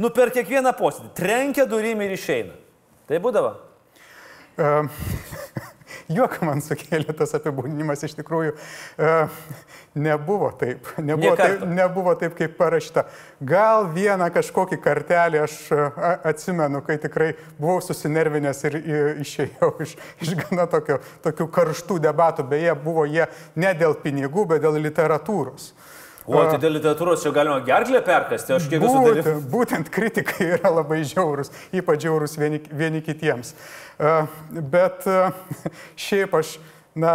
nu 0.00 0.10
per 0.16 0.32
kiekvieną 0.32 0.72
posėdį 0.78 1.12
trenkia 1.18 1.66
durim 1.68 2.00
ir 2.06 2.16
išeina. 2.16 2.56
Tai 3.06 3.20
būdavo. 3.22 3.52
Uh, 4.56 4.88
Juoką 6.12 6.46
man 6.46 6.60
sukėlė 6.62 7.14
tas 7.18 7.34
apibūdinimas 7.34 8.04
iš 8.06 8.14
tikrųjų. 8.20 8.52
Uh, 8.94 9.32
nebuvo 9.98 10.52
taip. 10.58 10.86
Nebuvo 11.02 11.34
taip, 11.38 11.64
nebuvo 11.66 12.14
taip, 12.18 12.36
kaip 12.38 12.54
parašyta. 12.58 13.06
Gal 13.42 13.88
vieną 13.94 14.28
kažkokį 14.34 14.78
kartelį 14.84 15.42
aš 15.42 15.58
uh, 15.74 15.98
atsimenu, 16.30 16.82
kai 16.86 16.98
tikrai 17.02 17.32
buvau 17.58 17.80
susinervinęs 17.82 18.62
ir 18.70 18.78
išėjau 19.24 19.72
iš, 19.82 19.96
iš 20.22 20.34
gana 20.44 20.68
tokio, 20.70 21.00
tokių 21.26 21.50
karštų 21.58 21.98
debatų. 22.06 22.46
Beje, 22.54 22.76
buvo 22.78 23.06
jie 23.10 23.26
ne 23.58 23.74
dėl 23.74 23.98
pinigų, 24.02 24.46
bet 24.54 24.62
dėl 24.62 24.78
literatūros. 24.86 25.72
O, 26.26 26.40
tai 26.50 26.58
dėl 26.62 26.74
literatūros 26.78 27.22
čia 27.22 27.30
galima 27.34 27.60
gerklę 27.66 28.00
perkasti, 28.06 28.56
aš 28.56 28.66
kiek 28.70 28.82
esu 28.82 28.94
dalyvavęs. 28.94 29.26
Būtent, 29.26 29.50
būtent 29.52 29.90
kritikai 29.94 30.48
yra 30.56 30.72
labai 30.74 31.02
žiaurus, 31.06 31.52
ypač 31.76 32.06
žiaurus 32.06 32.34
vieni, 32.40 32.58
vieni 32.74 33.02
kitiems. 33.06 33.54
Bet 34.74 35.06
šiaip 36.06 36.34
aš, 36.40 36.56
na, 36.98 37.14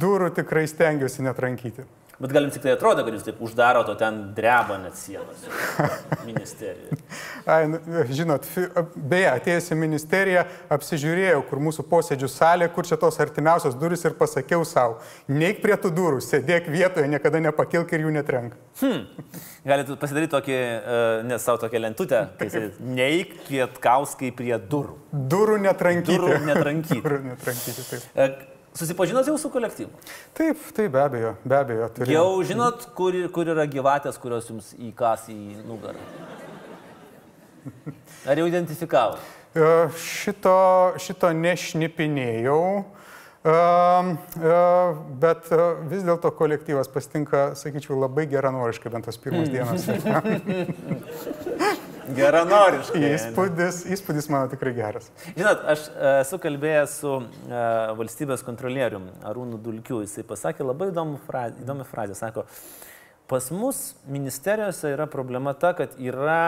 durų 0.00 0.32
tikrai 0.38 0.64
stengiuosi 0.70 1.26
netrankyti. 1.26 1.84
Bet 2.24 2.32
galim 2.32 2.48
tik 2.48 2.62
tai 2.64 2.72
atrodo, 2.72 3.02
kad 3.04 3.12
jūs 3.12 3.26
taip 3.26 3.40
uždarot, 3.44 3.88
o 3.92 3.94
ten 4.00 4.20
dreba 4.32 4.78
net 4.80 4.96
sienos 4.96 5.42
ministerija. 6.28 6.96
Ai, 7.44 7.66
nu, 7.68 7.80
žinot, 8.08 8.46
beje, 8.96 9.26
atėjęs 9.28 9.68
į 9.74 9.76
ministeriją, 9.76 10.46
apsižiūrėjau, 10.72 11.42
kur 11.50 11.60
mūsų 11.66 11.84
posėdžių 11.90 12.30
salė, 12.32 12.70
kur 12.72 12.88
čia 12.88 12.96
tos 13.02 13.20
artimiausios 13.20 13.76
duris 13.76 14.06
ir 14.08 14.16
pasakiau 14.16 14.64
savo, 14.64 15.02
neik 15.28 15.60
prie 15.60 15.76
tų 15.82 15.90
durų, 15.98 16.22
sėdėk 16.24 16.72
vietoje, 16.72 17.10
niekada 17.12 17.44
nepakilk 17.44 17.92
ir 17.92 18.06
jų 18.06 18.14
netrenk. 18.16 18.56
Galite 19.68 19.98
pasidaryti 20.00 20.32
tokį, 20.38 20.56
uh, 20.56 21.12
nes 21.28 21.44
savo 21.44 21.60
tokią 21.60 21.84
lentutę, 21.84 22.24
kai 22.40 22.48
jisai 22.48 22.64
neik 22.80 23.36
pietkauskai 23.50 24.32
prie 24.32 24.56
durų. 24.56 24.96
Durų 25.12 25.60
netrankyti. 25.68 26.16
Durų 26.24 26.40
netrankyti. 26.48 27.04
durų 27.04 27.22
netrankyti, 27.28 27.88
taip. 27.92 28.50
Susipažinot 28.74 29.26
jau 29.30 29.36
su 29.38 29.50
kolektyvu? 29.54 29.90
Taip, 30.34 30.58
taip, 30.74 30.90
be 30.92 30.98
abejo, 30.98 31.34
be 31.46 31.54
abejo. 31.60 31.86
turėjau. 31.94 32.16
Jau 32.16 32.46
žinot, 32.48 32.88
kur, 32.98 33.14
kur 33.34 33.50
yra 33.52 33.68
gyvatės, 33.70 34.18
kurios 34.18 34.48
jums 34.50 34.72
įkas 34.90 35.28
į 35.30 35.38
nugarą? 35.68 36.02
Ar 38.26 38.40
jau 38.42 38.48
identifikavo? 38.50 39.20
E, 39.54 39.70
Šito, 40.02 40.56
šito 40.98 41.30
nešnipinėjau, 41.38 42.58
e, 43.46 43.54
e, 43.54 44.58
bet 45.22 45.46
vis 45.92 46.02
dėlto 46.10 46.34
kolektyvas 46.34 46.90
pasitinka, 46.90 47.52
sakyčiau, 47.60 47.94
labai 48.02 48.26
geranoriškai 48.34 48.90
bent 48.90 49.06
tos 49.06 49.22
pirmos 49.22 49.54
dienos. 49.54 49.86
Geranoriškai. 52.16 53.02
Įspūdis, 53.14 53.80
įspūdis 53.94 54.28
mano 54.32 54.50
tikrai 54.52 54.74
geras. 54.76 55.10
Žinot, 55.36 55.64
aš 55.74 55.84
e, 55.88 56.12
esu 56.20 56.38
kalbėjęs 56.42 56.96
su 57.00 57.12
e, 57.20 57.60
valstybės 58.00 58.44
kontrolierium 58.46 59.06
Arūnu 59.26 59.60
Dulkiu. 59.64 60.02
Jisai 60.04 60.26
pasakė 60.28 60.66
labai 60.66 60.90
įdomų 60.92 61.20
frazę, 61.26 61.62
įdomią 61.64 61.86
frazę. 61.88 62.16
Sako, 62.18 62.46
pas 63.30 63.50
mus 63.54 63.84
ministerijose 64.10 64.92
yra 64.94 65.08
problema 65.10 65.54
ta, 65.56 65.74
kad 65.78 65.96
yra 66.00 66.40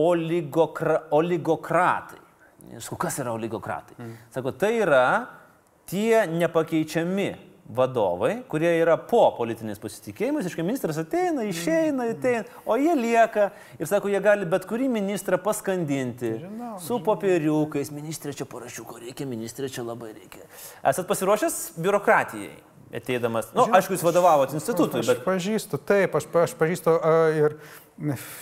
oligokra, 0.00 1.02
oligokratai. 1.16 2.22
Sakau, 2.80 2.98
kas 3.06 3.20
yra 3.22 3.34
oligokratai? 3.36 3.98
Mm. 4.00 4.14
Sako, 4.34 4.54
tai 4.56 4.72
yra 4.80 5.04
tie 5.86 6.24
nepakeičiami 6.30 7.28
vadovai, 7.68 8.42
kurie 8.50 8.70
yra 8.78 8.94
po 9.10 9.24
politinės 9.36 9.80
pasitikėjimus, 9.82 10.46
iškai 10.46 10.64
ministras 10.66 11.00
ateina, 11.02 11.46
išeina, 11.48 12.08
ateina, 12.14 12.46
o 12.64 12.76
jie 12.78 12.94
lieka 12.98 13.48
ir 13.80 13.90
sako, 13.90 14.10
jie 14.12 14.20
gali 14.22 14.46
bet 14.48 14.68
kurį 14.70 14.86
ministrą 14.92 15.38
paskandinti 15.42 16.36
žinau, 16.44 16.76
su 16.82 17.00
popieriukais, 17.06 17.90
ministrė 17.94 18.36
čia 18.38 18.46
parašiuko 18.50 19.00
reikia, 19.02 19.26
ministrė 19.28 19.70
čia 19.72 19.86
labai 19.86 20.12
reikia. 20.14 20.46
Esat 20.86 21.08
pasiruošęs 21.10 21.60
biurokratijai? 21.80 22.54
Ateidamas, 22.94 23.48
na, 23.50 23.64
nu, 23.64 23.74
aišku, 23.74 23.96
jūs 23.96 24.04
vadovavot 24.06 24.52
institutui, 24.54 25.00
Aš 25.02 25.08
bet 25.10 25.24
pažįstu, 25.24 25.80
taip, 25.82 26.14
aš, 26.14 26.28
aš 26.44 26.52
pažįstu 26.56 26.94
a, 26.94 27.16
ir 27.34 27.56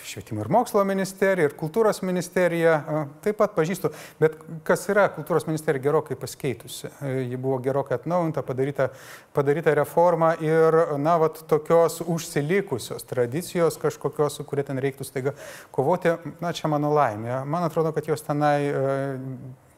švietimo 0.05 0.43
ir 0.43 0.49
mokslo 0.51 0.83
ministeriją, 0.87 1.49
ir 1.49 1.55
kultūros 1.59 2.01
ministeriją, 2.03 2.73
a, 2.75 3.03
taip 3.23 3.39
pat 3.39 3.53
pažįstu, 3.55 3.91
bet 4.19 4.35
kas 4.67 4.83
yra 4.91 5.07
kultūros 5.15 5.47
ministerija 5.47 5.83
gerokai 5.85 6.17
pasikeitusi. 6.19 6.91
Ji 7.31 7.39
buvo 7.39 7.61
gerokai 7.63 7.95
atnaujinta, 8.01 8.43
padaryta, 8.47 8.89
padaryta 9.37 9.75
reforma 9.79 10.33
ir, 10.43 10.79
na, 10.99 11.15
vat 11.23 11.39
tokios 11.51 12.01
užsilikusios 12.03 13.07
tradicijos 13.07 13.79
kažkokios, 13.83 14.41
su 14.41 14.47
kuria 14.49 14.67
ten 14.67 14.83
reiktų 14.83 15.07
staiga 15.07 15.37
kovoti, 15.75 16.17
na, 16.43 16.51
čia 16.57 16.71
mano 16.73 16.91
laimė. 16.95 17.45
Man 17.47 17.67
atrodo, 17.67 17.95
kad 17.95 18.11
jos 18.11 18.27
tenai 18.27 18.57
a, 18.71 18.97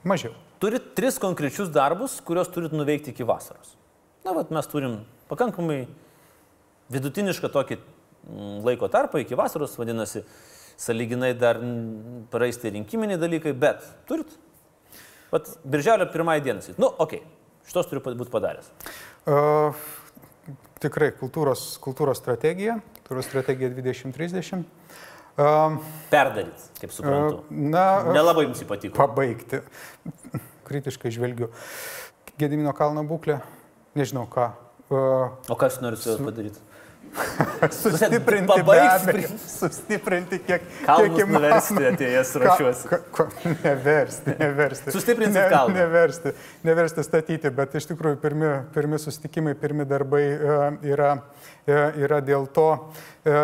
mažiau. 0.09 0.33
turit 0.63 0.95
tris 0.97 1.21
konkrečius 1.21 1.69
darbus, 1.75 2.17
kuriuos 2.25 2.49
turit 2.55 2.73
nuveikti 2.73 3.13
iki 3.13 3.29
vasaros. 3.29 3.77
Na, 4.25 4.33
vat 4.33 4.49
mes 4.51 4.73
turim 4.73 5.03
pakankamai 5.29 5.85
vidutinišką 6.91 7.53
tokį 7.53 7.79
laiko 8.67 8.89
tarpą 8.93 9.21
iki 9.23 9.39
vasaros, 9.39 9.77
vadinasi, 9.79 10.25
saliginai 10.81 11.33
dar 11.39 11.61
mm, 11.63 12.27
praeis 12.33 12.59
tie 12.61 12.73
rinkiminiai 12.75 13.21
dalykai, 13.21 13.55
bet 13.57 13.85
turit. 14.09 14.33
Vat 15.33 15.49
birželio 15.65 16.07
pirmąją 16.13 16.43
dieną. 16.45 16.75
Nu, 16.79 16.91
okei, 16.99 17.23
okay, 17.23 17.69
šitos 17.69 17.89
turiu 17.91 18.03
būti 18.07 18.33
padaręs. 18.33 18.71
Uh, 19.27 19.75
tikrai 20.83 21.11
kultūros, 21.19 21.75
kultūros 21.83 22.21
strategija, 22.21 22.79
kultūros 23.01 23.27
strategija 23.31 23.73
2030. 23.75 24.67
Uh, 25.37 25.77
Perdaryt, 26.09 26.69
kaip 26.81 26.93
suprantu. 26.95 27.43
na, 27.51 27.87
Nelabai 28.15 28.47
jums 28.47 28.63
patiko. 28.65 28.97
pabaigti. 28.97 29.61
Kritiškai 30.67 31.13
žvelgiu. 31.13 31.51
Gedimino 32.41 32.73
kalno 32.77 33.05
būklė, 33.07 33.41
nežinau 33.99 34.25
ką. 34.31 34.49
Uh, 34.87 35.35
O 35.51 35.59
jūs 35.59 35.81
norite 35.83 36.07
su 36.07 36.25
padaryti? 36.25 36.63
sustiprinti, 37.83 38.47
Pabaigti 38.53 39.25
sustiprinti 39.49 40.39
kiek, 40.47 40.65
kiek 40.83 40.89
įmanoma. 40.89 41.27
nuversti 41.37 41.87
atėjęs 41.91 42.33
Ka- 42.35 42.43
ruošiuosi. 42.45 42.89
ka- 42.91 43.01
ka- 43.17 43.55
Neversti, 43.65 44.35
neversti. 44.43 44.95
Sustiprinsit 44.97 45.49
kalną. 45.53 45.75
Neversti, 45.79 46.33
neversti 46.67 47.05
statyti, 47.07 47.51
bet 47.61 47.75
iš 47.81 47.89
tikrųjų 47.93 48.21
pirmi, 48.23 48.51
pirmi 48.75 49.01
susitikimai, 49.03 49.55
pirmi 49.59 49.87
darbai 49.89 50.25
e, 50.27 50.59
yra, 50.93 51.13
e, 51.67 51.81
yra 52.07 52.21
dėl 52.25 52.49
to, 52.57 52.69
e, 53.27 53.41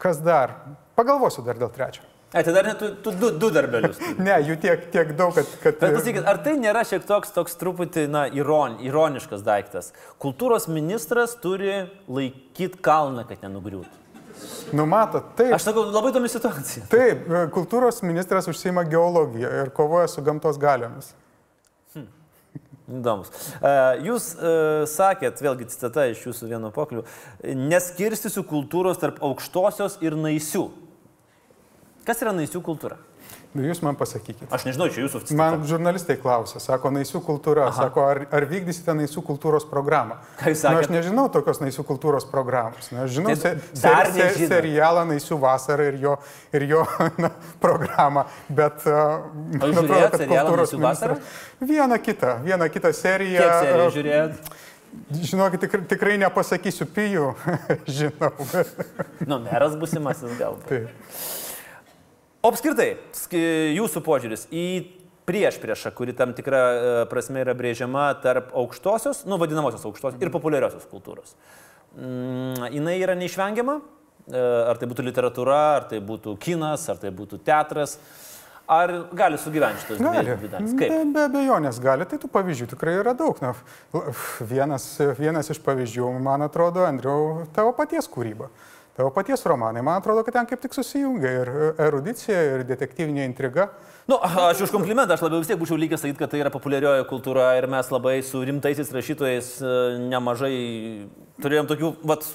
kas 0.00 0.22
dar. 0.24 0.56
Pagalvosiu 0.98 1.42
dar 1.46 1.56
dėl 1.60 1.70
trečio. 1.72 2.04
Ai, 2.30 2.44
tai 2.46 2.52
dar 2.54 2.66
net 2.68 2.78
tu, 2.78 2.88
tu 3.02 3.10
du, 3.18 3.30
du 3.42 3.48
darbelius. 3.50 3.98
Ne, 4.22 4.36
jų 4.46 4.54
tiek, 4.62 4.84
tiek 4.94 5.08
daug, 5.18 5.34
kad... 5.34 5.48
kad 5.64 5.80
Bet 5.80 5.96
pasakykit, 5.96 6.26
ar 6.30 6.38
tai 6.44 6.52
nėra 6.62 6.84
šiek 6.86 7.02
toks, 7.08 7.32
toks 7.34 7.58
truputį, 7.58 8.04
na, 8.12 8.28
iron, 8.38 8.76
ironiškas 8.86 9.42
daiktas? 9.46 9.90
Kultūros 10.22 10.68
ministras 10.70 11.34
turi 11.42 11.88
laikyti 12.06 12.78
kalną, 12.86 13.26
kad 13.26 13.42
nenugriūtų. 13.42 13.98
Numato, 14.78 15.24
taip. 15.36 15.56
Aš 15.56 15.66
sakau, 15.66 15.82
labai 15.90 16.12
įdomi 16.12 16.30
situacija. 16.30 16.84
Taip, 16.92 17.26
kultūros 17.54 17.98
ministras 18.06 18.46
užsima 18.50 18.86
geologiją 18.86 19.50
ir 19.64 19.74
kovoja 19.74 20.06
su 20.08 20.22
gamtos 20.24 20.60
galiomis. 20.60 21.10
Įdomus. 22.90 23.30
E, 23.62 23.72
Jūs 24.06 24.32
e, 24.34 24.52
sakėt, 24.90 25.38
vėlgi 25.44 25.68
citata 25.70 26.08
iš 26.10 26.24
jūsų 26.26 26.48
vieno 26.50 26.72
pokalbio, 26.74 27.04
neskirstysiu 27.42 28.42
kultūros 28.50 28.98
tarp 29.02 29.20
aukštosios 29.22 30.00
ir 30.02 30.16
naisių. 30.18 30.64
Kas 32.10 32.24
yra 32.24 32.34
naisių 32.34 32.58
kultūra? 32.66 32.96
Nu, 33.50 33.62
Jūs 33.66 33.80
man 33.82 33.96
pasakykite. 33.98 34.46
Aš 34.54 34.64
nežinau, 34.66 34.86
čia 34.90 35.04
jūsų 35.04 35.20
citata. 35.24 35.36
Man 35.38 35.64
žurnalistai 35.66 36.14
klausė, 36.18 36.60
sako, 36.62 36.90
naisių 36.94 37.18
kultūra, 37.26 37.64
Aha. 37.66 37.84
sako, 37.86 38.04
ar, 38.06 38.20
ar 38.34 38.46
vykdysite 38.50 38.94
naisių 38.94 39.22
kultūros 39.26 39.66
programą? 39.66 40.20
Ką 40.38 40.52
jūs 40.52 40.62
Na, 40.62 40.70
sakėt? 40.70 40.86
aš 40.86 40.92
nežinau 40.94 41.24
tokios 41.34 41.58
naisių 41.62 41.84
kultūros 41.88 42.28
programos. 42.30 42.92
Na, 42.94 43.08
aš 43.08 43.16
žinau 43.16 43.34
se, 43.34 43.52
se, 43.74 43.94
se, 44.14 44.28
serialą 44.50 45.02
Naisių 45.10 45.38
vasarą 45.42 45.88
ir 45.90 45.98
jo, 46.02 46.14
ir 46.54 46.66
jo 46.70 46.84
na, 47.26 47.32
programą, 47.62 48.26
bet 48.54 48.86
uh, 48.86 49.26
man 49.58 49.66
jūs 49.66 49.82
žiūrėjot 49.82 50.18
serialą 50.22 50.54
Naisių 50.62 50.80
vasarą? 50.86 51.18
Vieną 51.72 52.00
kitą, 52.06 52.36
vieną 52.46 52.70
kitą 52.70 52.94
seriją. 52.94 53.42
Kiek 53.42 53.66
serijų 53.66 53.86
uh, 53.88 53.94
žiūrėjot? 53.98 54.54
Žinokit, 55.26 55.66
tikrai, 55.66 55.84
tikrai 55.90 56.16
nepasakysiu 56.22 56.86
pijų, 56.90 57.34
žinau. 57.98 58.30
Nu, 59.26 59.42
meras 59.42 59.74
busimasis 59.78 60.38
galbūt. 60.38 60.70
Taip. 60.70 61.38
O 62.42 62.48
apskritai, 62.52 62.94
sk- 63.12 63.40
jūsų 63.76 64.00
požiūris 64.06 64.46
į 64.54 64.64
prieš 65.28 65.58
priešą, 65.62 65.92
kuri 65.94 66.14
tam 66.16 66.32
tikra 66.34 66.60
e, 66.60 66.92
prasme 67.10 67.42
yra 67.44 67.52
brėžiama 67.54 68.08
tarp 68.24 68.50
aukštosios, 68.56 69.24
nu 69.28 69.36
vadinamosios 69.38 69.84
aukštosios 69.86 70.20
ir 70.24 70.32
populiariosios 70.34 70.86
kultūros. 70.90 71.36
Mm, 71.96 72.70
jinai 72.76 72.98
yra 73.04 73.16
neišvengiama, 73.18 73.80
E, 74.30 74.38
ar 74.70 74.78
tai 74.78 74.86
būtų 74.86 75.02
literatūra, 75.08 75.56
ar 75.80 75.84
tai 75.90 75.98
būtų 76.06 76.36
kinas, 76.38 76.84
ar 76.92 76.98
tai 77.00 77.08
būtų 77.10 77.38
teatras, 77.42 77.96
ar 78.70 78.92
gali 79.16 79.38
sugyventi 79.40 79.80
šitos 79.82 79.98
dvi 79.98 80.12
Gali. 80.12 80.34
dvi 80.38 80.50
dalys? 80.52 80.74
Be, 80.78 80.98
be 81.16 81.24
abejonės 81.24 81.80
gali, 81.82 82.06
tai 82.06 82.18
tų 82.20 82.28
pavyzdžių 82.30 82.68
tikrai 82.70 82.94
yra 83.00 83.14
daug. 83.16 83.40
Na, 83.42 83.54
vienas, 84.46 84.84
vienas 85.18 85.50
iš 85.50 85.58
pavyzdžių, 85.64 86.12
man 86.22 86.44
atrodo, 86.46 86.84
Andriau, 86.86 87.46
tavo 87.56 87.72
paties 87.74 88.06
kūryba. 88.12 88.52
Tavo 88.52 88.79
paties 89.14 89.44
romanai, 89.48 89.82
man 89.86 90.00
atrodo, 90.02 90.24
kad 90.26 90.36
ten 90.36 90.48
kaip 90.50 90.60
tik 90.60 90.76
susijungia 90.76 91.32
ir 91.42 91.50
erudicija, 91.80 92.42
ir 92.54 92.64
detektyvinė 92.68 93.24
intriga. 93.24 93.70
Nu, 94.10 94.18
aš 94.20 94.64
už 94.66 94.72
komplimentą, 94.74 95.14
aš 95.14 95.24
labiau 95.24 95.40
vis 95.40 95.48
tiek 95.50 95.58
būčiau 95.60 95.78
lygęs 95.80 96.02
sakyti, 96.04 96.18
kad 96.20 96.32
tai 96.32 96.40
yra 96.42 96.52
populiarioji 96.52 97.06
kultūra 97.08 97.52
ir 97.58 97.68
mes 97.70 97.90
labai 97.94 98.16
su 98.26 98.40
rimtaisiais 98.44 98.90
rašytojais 98.96 99.50
e, 99.62 99.74
nemažai 100.10 100.56
turėjom 101.40 101.68
tokių, 101.70 101.92
vat, 102.10 102.26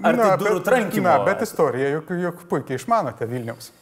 ar 0.00 0.20
tai 0.20 0.30
durų 0.44 0.62
trankimų. 0.66 1.08
na, 1.08 1.16
bet 1.26 1.42
istoriją 1.46 1.90
juk, 1.98 2.14
juk 2.22 2.46
puikiai 2.52 2.78
išmanote 2.80 3.28
Vilniaus. 3.30 3.72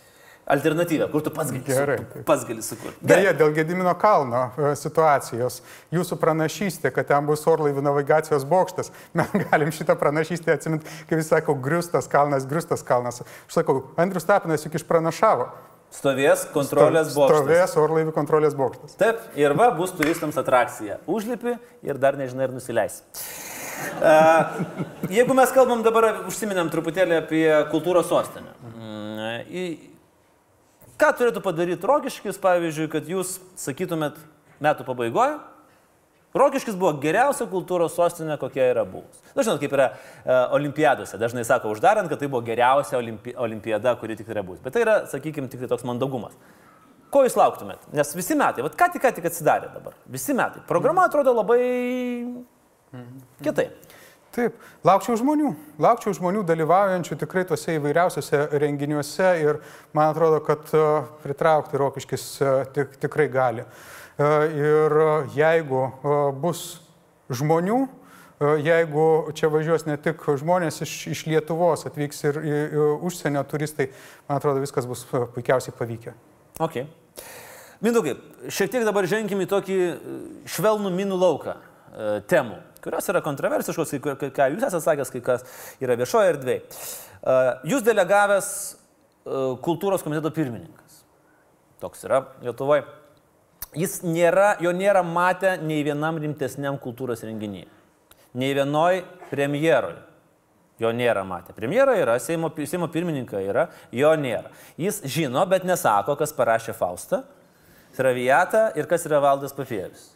Alternatyvą, 0.44 1.06
kur 1.08 1.22
tu 1.24 1.30
pats 1.32 1.48
gali, 1.48 1.62
Gerai, 1.64 1.96
su, 1.98 2.22
pats 2.28 2.42
gali 2.44 2.62
sukurti. 2.62 2.98
Beje, 3.08 3.30
dėl 3.38 3.52
Gedimino 3.56 3.94
kalno 3.96 4.42
e, 4.60 4.72
situacijos, 4.76 5.62
jūsų 5.94 6.18
pranašystė, 6.20 6.90
kad 6.92 7.08
ten 7.08 7.24
bus 7.24 7.46
orlaivių 7.48 7.80
navigacijos 7.86 8.44
bokštas, 8.48 8.92
mes 9.18 9.30
galim 9.46 9.72
šitą 9.72 9.96
pranašystę 10.00 10.52
atsiminti, 10.52 10.90
kaip 11.08 11.22
jis 11.22 11.30
sako, 11.32 11.54
griustas 11.64 12.10
kalnas, 12.12 12.44
griustas 12.50 12.84
kalnas. 12.84 13.22
Aš 13.24 13.56
sakau, 13.56 13.78
Andrius 13.96 14.28
Tapinas 14.28 14.66
juk 14.66 14.76
išpranašavo. 14.76 15.48
Stovės 15.94 16.44
kontrolės 16.52 17.14
bokštas. 17.14 17.40
Stovės 17.40 17.78
orlaivių 17.80 18.12
kontrolės 18.12 18.58
bokštas. 18.58 18.98
Taip, 19.00 19.24
ir 19.38 19.54
va 19.56 19.70
bus 19.78 19.94
turistams 19.96 20.36
atrakcija. 20.42 20.98
Užlipi 21.06 21.54
ir 21.86 22.00
dar 22.02 22.18
nežinai, 22.20 22.50
ar 22.50 22.56
nusileis. 22.56 23.00
Uh, 24.02 24.60
jeigu 25.12 25.34
mes 25.38 25.54
kalbam 25.54 25.86
dabar, 25.86 26.26
užsiminėm 26.28 26.68
truputėlį 26.74 27.20
apie 27.22 27.46
kultūros 27.72 28.10
sostinę. 28.10 28.52
Į- 29.48 29.93
Ką 31.00 31.10
turėtų 31.18 31.42
padaryti 31.42 31.88
Rokiškis, 31.88 32.38
pavyzdžiui, 32.42 32.86
kad 32.92 33.08
jūs 33.10 33.38
sakytumėt 33.58 34.20
metų 34.62 34.86
pabaigoje? 34.86 35.40
Rokiškis 36.34 36.74
buvo 36.74 36.90
geriausia 36.98 37.46
kultūros 37.46 37.94
sostinė, 37.94 38.34
kokia 38.40 38.66
yra 38.72 38.82
buvus. 38.86 39.20
Na, 39.36 39.44
žinot, 39.46 39.60
kaip 39.62 39.74
yra 39.76 39.92
e, 39.94 40.38
olimpiadose. 40.56 41.18
Dažnai 41.18 41.44
sako, 41.46 41.70
uždarant, 41.76 42.10
kad 42.10 42.18
tai 42.18 42.26
buvo 42.26 42.42
geriausia 42.46 42.98
olimpi 42.98 43.36
olimpiada, 43.38 43.92
kuri 44.00 44.16
tik 44.18 44.32
yra 44.34 44.42
bus. 44.46 44.58
Bet 44.62 44.74
tai 44.74 44.82
yra, 44.82 44.96
sakykime, 45.10 45.46
tik 45.50 45.62
tai 45.62 45.70
toks 45.70 45.86
mandagumas. 45.86 46.34
Ko 47.14 47.22
jūs 47.22 47.38
lauktumėt? 47.38 47.86
Nes 47.94 48.10
visi 48.18 48.34
metai, 48.38 48.64
vat 48.66 48.74
ką 48.78 48.90
tik, 48.90 49.04
ką 49.04 49.12
tik 49.14 49.28
atsidarė 49.30 49.70
dabar. 49.76 49.94
Visi 50.10 50.34
metai. 50.34 50.64
Programa 50.66 51.06
atrodo 51.06 51.36
labai 51.38 51.60
kitaip. 53.46 53.93
Taip, 54.34 54.54
laukčiau 54.82 55.14
žmonių, 55.14 55.52
laukčiau 55.78 56.10
žmonių 56.16 56.40
dalyvaujančių 56.48 57.16
tikrai 57.20 57.44
tuose 57.46 57.76
įvairiausiose 57.76 58.40
renginiuose 58.58 59.28
ir 59.44 59.60
man 59.94 60.10
atrodo, 60.10 60.40
kad 60.42 60.72
e, 60.74 60.80
pritraukti 61.22 61.78
rokiškis 61.78 62.24
e, 62.42 62.54
tik, 62.74 62.96
tikrai 63.04 63.28
gali. 63.30 63.62
E, 63.62 64.30
Ir 64.58 64.96
jeigu 65.34 65.84
bus 66.42 66.64
žmonių, 67.34 67.78
jeigu 68.62 69.06
čia 69.38 69.50
važiuos 69.50 69.86
ne 69.86 69.96
tik 70.02 70.22
žmonės 70.42 70.82
iš, 70.82 70.92
iš 71.14 71.22
Lietuvos, 71.30 71.86
atvyks 71.86 72.22
ir 72.26 72.38
į 72.42 72.58
užsienio 73.06 73.42
turistai, 73.50 73.88
man 74.28 74.38
atrodo, 74.38 74.62
viskas 74.62 74.86
bus 74.90 75.02
puikiausiai 75.10 75.74
pavykę. 75.78 76.14
Ok. 76.62 76.82
Mindaugai, 77.82 78.14
šiek 78.50 78.70
tiek 78.70 78.86
dabar 78.86 79.06
ženkim 79.10 79.42
į 79.42 79.50
tokį 79.50 79.80
švelnų 80.54 80.94
minų 80.94 81.18
lauką 81.18 81.58
temų, 82.30 82.60
kurios 82.84 83.08
yra 83.10 83.22
kontroversiškos, 83.24 83.96
kai, 84.04 84.30
ką 84.34 84.48
jūs 84.52 84.66
esate 84.68 84.84
sakęs, 84.84 85.12
kai 85.14 85.22
kas 85.24 85.46
yra 85.82 85.96
viešoje 86.00 86.34
erdvėje. 86.34 86.62
E, 86.64 87.36
jūs 87.72 87.84
delegavęs 87.86 88.48
e, 88.52 88.76
kultūros 89.64 90.04
komiteto 90.04 90.32
pirmininkas. 90.34 91.02
Toks 91.82 92.04
yra 92.08 92.24
Lietuvoje. 92.44 92.84
Jis 93.74 94.02
nėra, 94.06 94.54
jo 94.62 94.70
nėra 94.76 95.02
matę 95.02 95.56
nei 95.64 95.82
vienam 95.86 96.20
rimtesniam 96.22 96.76
kultūros 96.82 97.24
renginyje. 97.26 97.66
Nei 98.38 98.52
vienoj 98.54 99.02
premjeroj. 99.32 99.96
Jo 100.82 100.90
nėra 100.94 101.22
matę. 101.26 101.54
Premjera 101.54 101.94
yra, 101.98 102.16
Seimo, 102.18 102.50
Seimo 102.66 102.88
pirmininkai 102.90 103.44
yra, 103.46 103.68
jo 103.94 104.10
nėra. 104.18 104.50
Jis 104.78 105.00
žino, 105.06 105.44
bet 105.46 105.66
nesako, 105.66 106.16
kas 106.18 106.34
parašė 106.34 106.74
Faustą, 106.74 107.22
Traviatą 107.94 108.72
ir 108.74 108.88
kas 108.90 109.04
yra 109.06 109.20
Valdas 109.22 109.54
Papievis. 109.54 110.08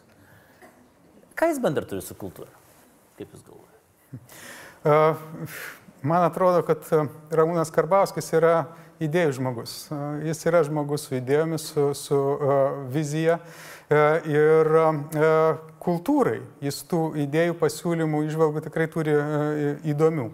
Ką 1.39 1.47
jis 1.47 1.61
bendra 1.63 1.87
turi 1.87 2.03
su 2.03 2.15
kultūra? 2.19 2.58
Kaip 3.19 3.35
jūs 3.35 3.43
galvojate? 3.43 4.23
E, 4.87 4.97
Man 6.01 6.23
atrodo, 6.23 6.61
kad 6.63 6.85
e, 6.95 7.01
Ramūnas 7.35 7.73
Karbauskis 7.75 8.31
yra 8.31 8.69
idėjų 9.03 9.33
žmogus. 9.35 9.73
E, 9.91 9.97
Jis 10.29 10.45
yra 10.47 10.61
žmogus 10.63 11.09
su 11.09 11.17
idėjomis, 11.17 11.65
su, 11.73 11.89
su 11.97 12.19
vizija 12.93 13.39
e, 13.91 13.99
ir 14.31 14.71
kultūrai. 15.83 16.39
Jis 16.63 16.79
tų 16.87 17.01
idėjų 17.25 17.57
pasiūlymų, 17.59 18.23
išvalgų 18.29 18.63
tikrai 18.69 18.87
turi 18.91 19.17
įdomių. 19.91 20.29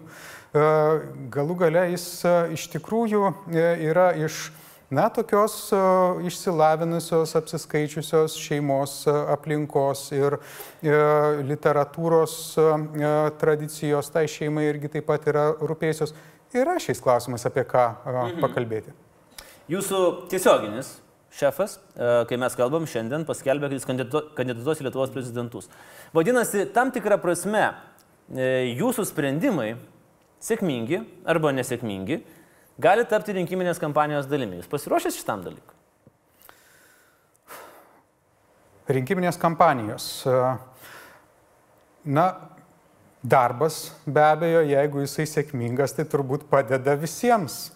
Galų 1.34 1.54
gale 1.60 1.82
jis 1.90 2.04
iš 2.54 2.62
tikrųjų 2.72 3.18
uh, 3.26 3.40
yra 3.52 4.06
iš 4.16 4.46
Na, 4.86 5.08
tokios 5.10 5.72
išsilavinusios, 6.22 7.32
apsiskaičiusios 7.34 8.36
šeimos 8.38 9.00
aplinkos 9.10 10.04
ir 10.14 10.36
uh, 10.38 11.40
literatūros 11.42 12.36
uh, 12.62 12.76
tradicijos 13.40 14.12
tai 14.14 14.28
šeimai 14.30 14.68
irgi 14.68 14.92
taip 14.94 15.08
pat 15.10 15.26
yra 15.26 15.48
rūpėjusios. 15.58 16.14
Yra 16.54 16.76
šiais 16.78 17.02
klausimais 17.02 17.42
apie 17.48 17.66
ką 17.66 17.88
mhm. 18.04 18.38
pakalbėti. 18.44 18.94
Jūsų 19.66 20.00
tiesioginis 20.30 20.92
šefas, 21.36 21.76
e, 21.96 22.10
kai 22.30 22.38
mes 22.40 22.54
kalbam 22.56 22.86
šiandien, 22.88 23.26
paskelbė, 23.28 23.68
kad 23.68 23.76
jis 23.76 23.88
kandidatuos 24.38 24.80
į 24.80 24.86
Lietuvos 24.86 25.12
prezidentus. 25.12 25.68
Vadinasi, 26.16 26.64
tam 26.72 26.92
tikrą 26.94 27.18
prasme 27.20 27.64
e, 27.66 28.76
jūsų 28.78 29.08
sprendimai, 29.10 29.74
sėkmingi 30.46 31.02
arba 31.28 31.52
nesėkmingi, 31.56 32.20
gali 32.82 33.04
tapti 33.08 33.34
rinkiminės 33.36 33.80
kampanijos 33.82 34.28
dalimi. 34.30 34.60
Jūs 34.60 34.70
pasiruošęs 34.70 35.18
šitam 35.20 35.44
dalykui? 35.46 35.74
Rinkiminės 38.96 39.38
kampanijos. 39.42 40.08
Na, 42.06 42.26
darbas 43.22 43.80
be 44.06 44.22
abejo, 44.22 44.60
jeigu 44.62 45.02
jisai 45.02 45.26
sėkmingas, 45.26 45.96
tai 45.96 46.06
turbūt 46.06 46.46
padeda 46.50 46.94
visiems. 47.00 47.72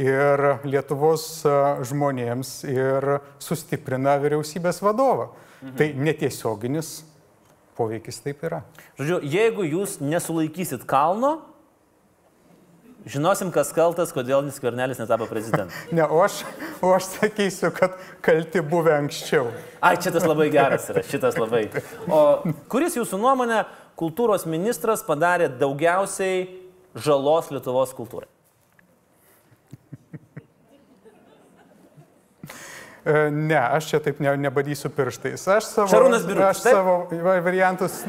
Ir 0.00 0.40
Lietuvos 0.64 1.24
uh, 1.44 1.82
žmonėms 1.84 2.52
ir 2.70 3.06
sustiprina 3.42 4.16
vyriausybės 4.22 4.80
vadovą. 4.82 5.28
Mhm. 5.60 5.76
Tai 5.76 5.88
netiesioginis 6.06 6.92
poveikis 7.76 8.20
taip 8.24 8.42
yra. 8.46 8.62
Žodžiu, 8.98 9.20
jeigu 9.28 9.66
jūs 9.68 9.98
nesulaikysit 10.02 10.86
kalno, 10.88 11.38
žinosim, 13.08 13.50
kas 13.54 13.72
kaltas, 13.76 14.12
kodėl 14.14 14.42
Niskvernelis 14.46 15.00
netapo 15.00 15.28
prezidentu. 15.30 15.74
Ne, 15.96 16.04
o 16.04 16.20
aš, 16.24 16.42
o 16.84 16.92
aš 16.94 17.10
sakysiu, 17.16 17.70
kad 17.74 17.96
kalti 18.24 18.62
buvę 18.64 18.94
anksčiau. 18.98 19.50
Ai, 19.80 19.96
šitas 20.00 20.26
labai 20.28 20.50
geras 20.52 20.88
yra, 20.92 21.04
šitas 21.06 21.38
labai. 21.40 21.66
O 22.08 22.20
kuris 22.72 22.98
jūsų 22.98 23.20
nuomonė 23.20 23.64
kultūros 24.00 24.46
ministras 24.48 25.04
padarė 25.06 25.50
daugiausiai 25.60 26.44
žalos 26.94 27.50
Lietuvos 27.54 27.94
kultūrai? 27.96 28.28
Ne, 33.32 33.58
aš 33.58 33.90
čia 33.90 34.00
taip 34.04 34.20
ne, 34.22 34.32
nebadysiu 34.40 34.90
pirštais. 34.94 35.44
Aš 35.56 35.68
savo, 35.68 35.88
Šarūnas 35.92 36.26
Birutis, 36.28 36.46
aš 36.50 36.62
taip? 36.64 36.76
savo 36.78 36.94
va- 37.24 37.38
variantus 37.44 38.00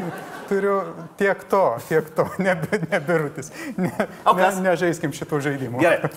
turiu 0.50 0.76
tiek 1.20 1.44
to, 1.52 1.62
tiek 1.88 2.10
to, 2.16 2.26
ne, 2.46 2.56
ne 2.92 3.00
birutis. 3.08 3.52
Ne, 3.80 3.92
ne, 3.98 4.50
nežaiskim 4.68 5.14
šitų 5.16 5.42
žaidimų. 5.48 5.82
Gerai. 5.84 6.12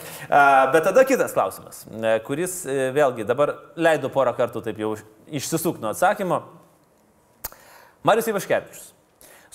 Bet 0.75 0.89
tada 0.89 1.05
kitas 1.09 1.37
klausimas, 1.37 1.85
e, 1.91 2.17
kuris 2.27 2.61
e, 2.67 2.91
vėlgi 2.97 3.27
dabar 3.29 3.55
leido 3.77 4.11
porą 4.13 4.35
kartų 4.37 4.65
taip 4.67 4.83
jau 4.83 4.95
išsisuk 5.31 5.79
nuo 5.83 5.95
atsakymo. 5.95 6.43
Marius 8.05 8.29
Ivaškevičius. 8.29 8.91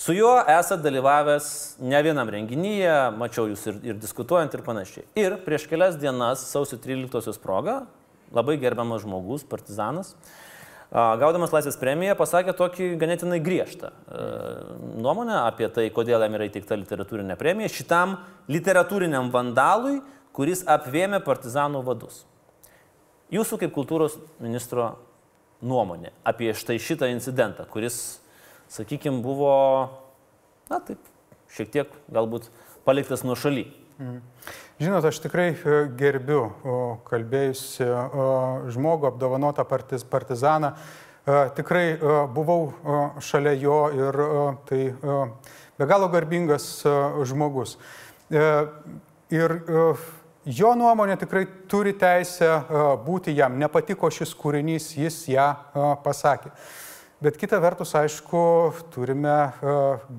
Su 0.00 0.14
juo 0.16 0.32
esate 0.48 0.80
dalyvavęs 0.80 1.46
ne 1.84 1.98
vienam 2.02 2.28
renginyje, 2.32 2.92
mačiau 3.20 3.50
jūs 3.50 3.66
ir, 3.68 3.80
ir 3.92 3.98
diskutuojant 4.00 4.54
ir 4.56 4.62
panašiai. 4.64 5.04
Ir 5.20 5.36
prieš 5.44 5.66
kelias 5.68 5.98
dienas, 6.00 6.46
sausio 6.48 6.78
13-osios 6.80 7.36
proga, 7.42 7.82
labai 8.34 8.56
gerbiamas 8.60 9.02
žmogus, 9.04 9.44
partizanas, 9.48 10.14
gaudamas 10.90 11.52
Laisvės 11.54 11.78
premiją, 11.78 12.16
pasakė 12.18 12.54
tokį 12.58 12.88
ganėtinai 13.00 13.38
griežtą 13.42 13.92
nuomonę 14.98 15.36
apie 15.44 15.68
tai, 15.70 15.88
kodėl 15.94 16.22
jam 16.24 16.34
yra 16.38 16.48
įteikta 16.48 16.78
literatūrinė 16.80 17.36
premija 17.38 17.70
šitam 17.70 18.16
literatūriniam 18.50 19.30
vandalui, 19.34 20.00
kuris 20.34 20.64
apvėmė 20.66 21.22
partizanų 21.26 21.84
vadus. 21.86 22.24
Jūsų 23.30 23.60
kaip 23.62 23.74
kultūros 23.74 24.16
ministro 24.42 24.96
nuomonė 25.62 26.10
apie 26.26 26.50
štai 26.56 26.80
šitą 26.82 27.10
incidentą, 27.12 27.66
kuris, 27.70 28.18
sakykime, 28.72 29.20
buvo, 29.22 29.52
na 30.70 30.80
taip, 30.82 30.98
šiek 31.54 31.70
tiek 31.70 31.94
galbūt 32.10 32.48
paliktas 32.86 33.22
nuo 33.26 33.36
šaly. 33.38 33.68
Žinot, 34.80 35.04
aš 35.04 35.18
tikrai 35.20 35.50
e, 35.52 35.72
gerbiu 35.92 36.46
kalbėjusi 37.04 37.84
žmogų, 38.72 39.10
apdovanotą 39.10 39.66
partiz, 39.68 40.06
partizaną. 40.08 40.70
E, 40.72 41.34
Tikrai 41.58 41.82
e, 41.90 42.14
buvau 42.32 42.70
šalia 43.20 43.52
jo 43.60 43.80
ir 43.92 44.16
tai 44.70 44.78
be 45.76 45.88
galo 45.90 46.08
garbingas 46.08 46.70
žmogus. 47.28 47.74
Ir 48.32 49.54
jo 50.48 50.72
nuomonė 50.80 51.18
tikrai 51.26 51.44
turi 51.68 51.92
teisę 51.92 52.48
būti 53.04 53.36
jam. 53.36 53.60
Nepatiko 53.60 54.08
šis 54.08 54.32
kūrinys, 54.32 54.94
jis 54.96 55.26
ją 55.34 55.50
pasakė. 56.06 56.54
Bet 57.20 57.36
kita 57.36 57.60
vertus, 57.60 57.92
aišku, 58.00 58.42
turime 58.96 59.36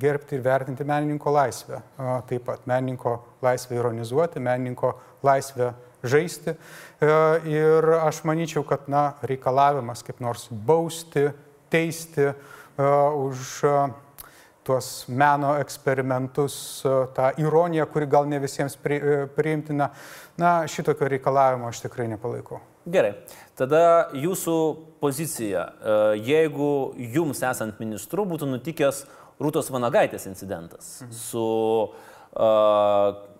gerbti 0.05 0.37
ir 0.37 0.45
vertinti 0.45 0.85
menininko 0.85 1.33
laisvę. 1.33 1.81
Taip 2.29 2.45
pat 2.45 2.69
menininko 2.69 3.17
laisvę 3.41 3.79
ironizuoti, 3.79 4.39
menininko 4.39 4.93
laisvę 5.23 5.73
žaisti. 6.03 6.55
Ir 7.49 7.89
aš 8.01 8.23
manyčiau, 8.27 8.63
kad 8.67 8.89
na, 8.91 9.13
reikalavimas 9.25 10.03
kaip 10.05 10.21
nors 10.23 10.47
bausti, 10.51 11.29
teisti 11.71 12.31
už 12.77 13.61
tuos 14.63 14.89
meno 15.09 15.55
eksperimentus, 15.57 16.55
tą 17.15 17.31
ironiją, 17.41 17.87
kuri 17.89 18.07
gal 18.09 18.27
ne 18.29 18.39
visiems 18.41 18.77
priimtina, 19.35 19.89
na, 20.37 20.51
šitokio 20.69 21.09
reikalavimo 21.09 21.69
aš 21.69 21.81
tikrai 21.87 22.07
nepalaikau. 22.11 22.61
Gerai, 22.91 23.11
tada 23.57 24.09
jūsų 24.17 24.55
pozicija, 25.01 25.65
e, 25.65 25.97
jeigu 26.25 26.69
jums 27.13 27.43
esant 27.45 27.81
ministru 27.81 28.25
būtų 28.25 28.49
nutikęs 28.55 29.03
Rūtos 29.41 29.69
Vanagaitės 29.73 30.27
incidentas 30.29 30.99
mhm. 31.01 31.13
su 31.17 31.45
uh, 31.89 33.30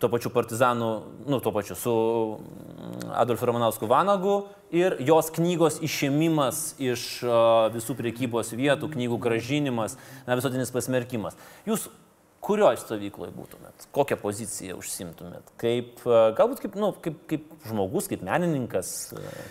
tuo 0.00 0.08
pačiu 0.08 0.32
partizanu, 0.32 0.90
nu, 1.28 1.40
tuo 1.40 1.52
pačiu 1.52 1.76
su 1.76 1.92
mm, 1.92 3.12
Adolfu 3.20 3.46
Ramanausku 3.46 3.86
Vanagu 3.86 4.46
ir 4.72 4.96
jos 5.04 5.28
knygos 5.36 5.80
išėmimas 5.84 6.62
iš 6.80 7.06
uh, 7.26 7.68
visų 7.74 7.96
priekybos 7.98 8.54
vietų, 8.56 8.88
knygų 8.94 9.20
gražinimas, 9.20 9.98
na, 10.26 10.38
visuotinis 10.40 10.72
pasmerkimas. 10.72 11.36
Jūs 11.68 11.90
kurioje 12.40 12.80
stovykloje 12.80 13.32
būtumėt? 13.36 13.84
Kokią 13.94 14.16
poziciją 14.20 14.78
užsimtumėt? 14.80 15.52
Kaip, 15.60 16.00
galbūt 16.38 16.62
kaip, 16.64 16.78
nu, 16.80 16.90
kaip, 17.04 17.18
kaip 17.30 17.50
žmogus, 17.68 18.08
kaip 18.10 18.24
menininkas, 18.26 18.92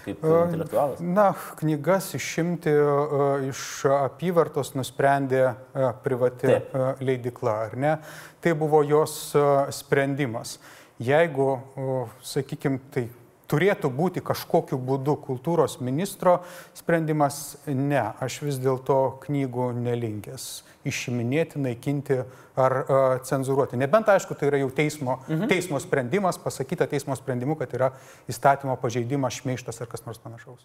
kaip 0.05 0.23
intelektualas? 0.25 1.03
Na, 1.03 1.29
knygas 1.61 2.09
išimti 2.17 2.73
iš 3.49 3.61
apyvartos 3.93 4.73
nusprendė 4.77 5.51
privati 6.05 6.49
Taip. 6.49 6.75
leidikla, 7.03 7.55
ar 7.69 7.77
ne? 7.77 7.93
Tai 8.41 8.55
buvo 8.57 8.81
jos 8.87 9.15
sprendimas. 9.77 10.57
Jeigu, 10.99 11.53
sakykime, 12.25 12.81
tai 12.91 13.05
turėtų 13.49 13.89
būti 13.93 14.23
kažkokiu 14.25 14.77
būdu 14.77 15.15
kultūros 15.25 15.79
ministro 15.81 16.39
sprendimas, 16.77 17.57
ne, 17.67 18.11
aš 18.21 18.41
vis 18.45 18.59
dėlto 18.61 19.19
knygų 19.25 19.71
nelinkęs 19.79 20.49
išiminėti, 20.87 21.59
naikinti 21.59 22.21
ar 22.59 22.75
uh, 22.79 22.99
cenzuruoti. 23.25 23.79
Nebent, 23.79 24.09
aišku, 24.11 24.35
tai 24.37 24.49
yra 24.51 24.61
jau 24.61 24.69
teismo, 24.75 25.19
mhm. 25.27 25.49
teismo 25.51 25.79
sprendimas, 25.83 26.39
pasakyta 26.41 26.87
teismo 26.89 27.17
sprendimu, 27.19 27.57
kad 27.59 27.73
yra 27.75 27.91
įstatymo 28.31 28.77
pažeidimas, 28.81 29.41
šmeištas 29.41 29.83
ar 29.83 29.91
kas 29.91 30.05
nors 30.07 30.21
panašaus. 30.23 30.63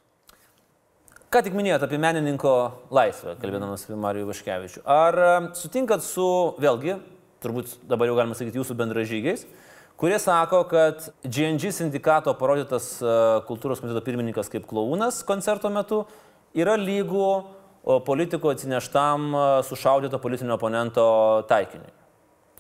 Ką 1.35 1.43
tik 1.43 1.57
minėjote 1.59 1.89
apie 1.89 1.99
menininko 1.99 2.51
laisvę, 2.95 3.35
kalbėdamas 3.43 3.89
apie 3.89 3.97
Marijų 3.99 4.29
Vaškevičių. 4.29 4.85
Ar 4.87 5.19
sutinkat 5.59 6.05
su, 6.07 6.27
vėlgi, 6.63 7.01
turbūt 7.43 7.73
dabar 7.91 8.07
jau 8.07 8.15
galima 8.21 8.39
sakyti, 8.39 8.61
jūsų 8.61 8.77
bendražygiais, 8.79 9.43
kurie 9.97 10.19
sako, 10.19 10.65
kad 10.71 11.09
GNG 11.25 11.73
sindikato 11.73 12.35
parodytas 12.39 12.97
kultūros 13.49 13.83
komiteto 13.83 14.05
pirmininkas 14.05 14.51
kaip 14.53 14.67
klaunas 14.71 15.23
koncerto 15.27 15.71
metu 15.73 16.05
yra 16.55 16.77
lygų 16.81 17.29
politiko 18.07 18.53
atsineštam 18.55 19.35
sušaudyto 19.69 20.19
politinio 20.23 20.57
oponento 20.57 21.05
taikiniui. 21.49 21.93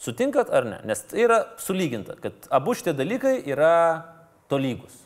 Sutinkat 0.05 0.51
ar 0.53 0.67
ne? 0.69 0.81
Nes 0.85 1.01
tai 1.09 1.23
yra 1.25 1.39
sulyginta, 1.61 2.17
kad 2.21 2.49
abu 2.53 2.75
šitie 2.77 2.93
dalykai 2.97 3.39
yra 3.49 3.77
tolygus. 4.53 4.97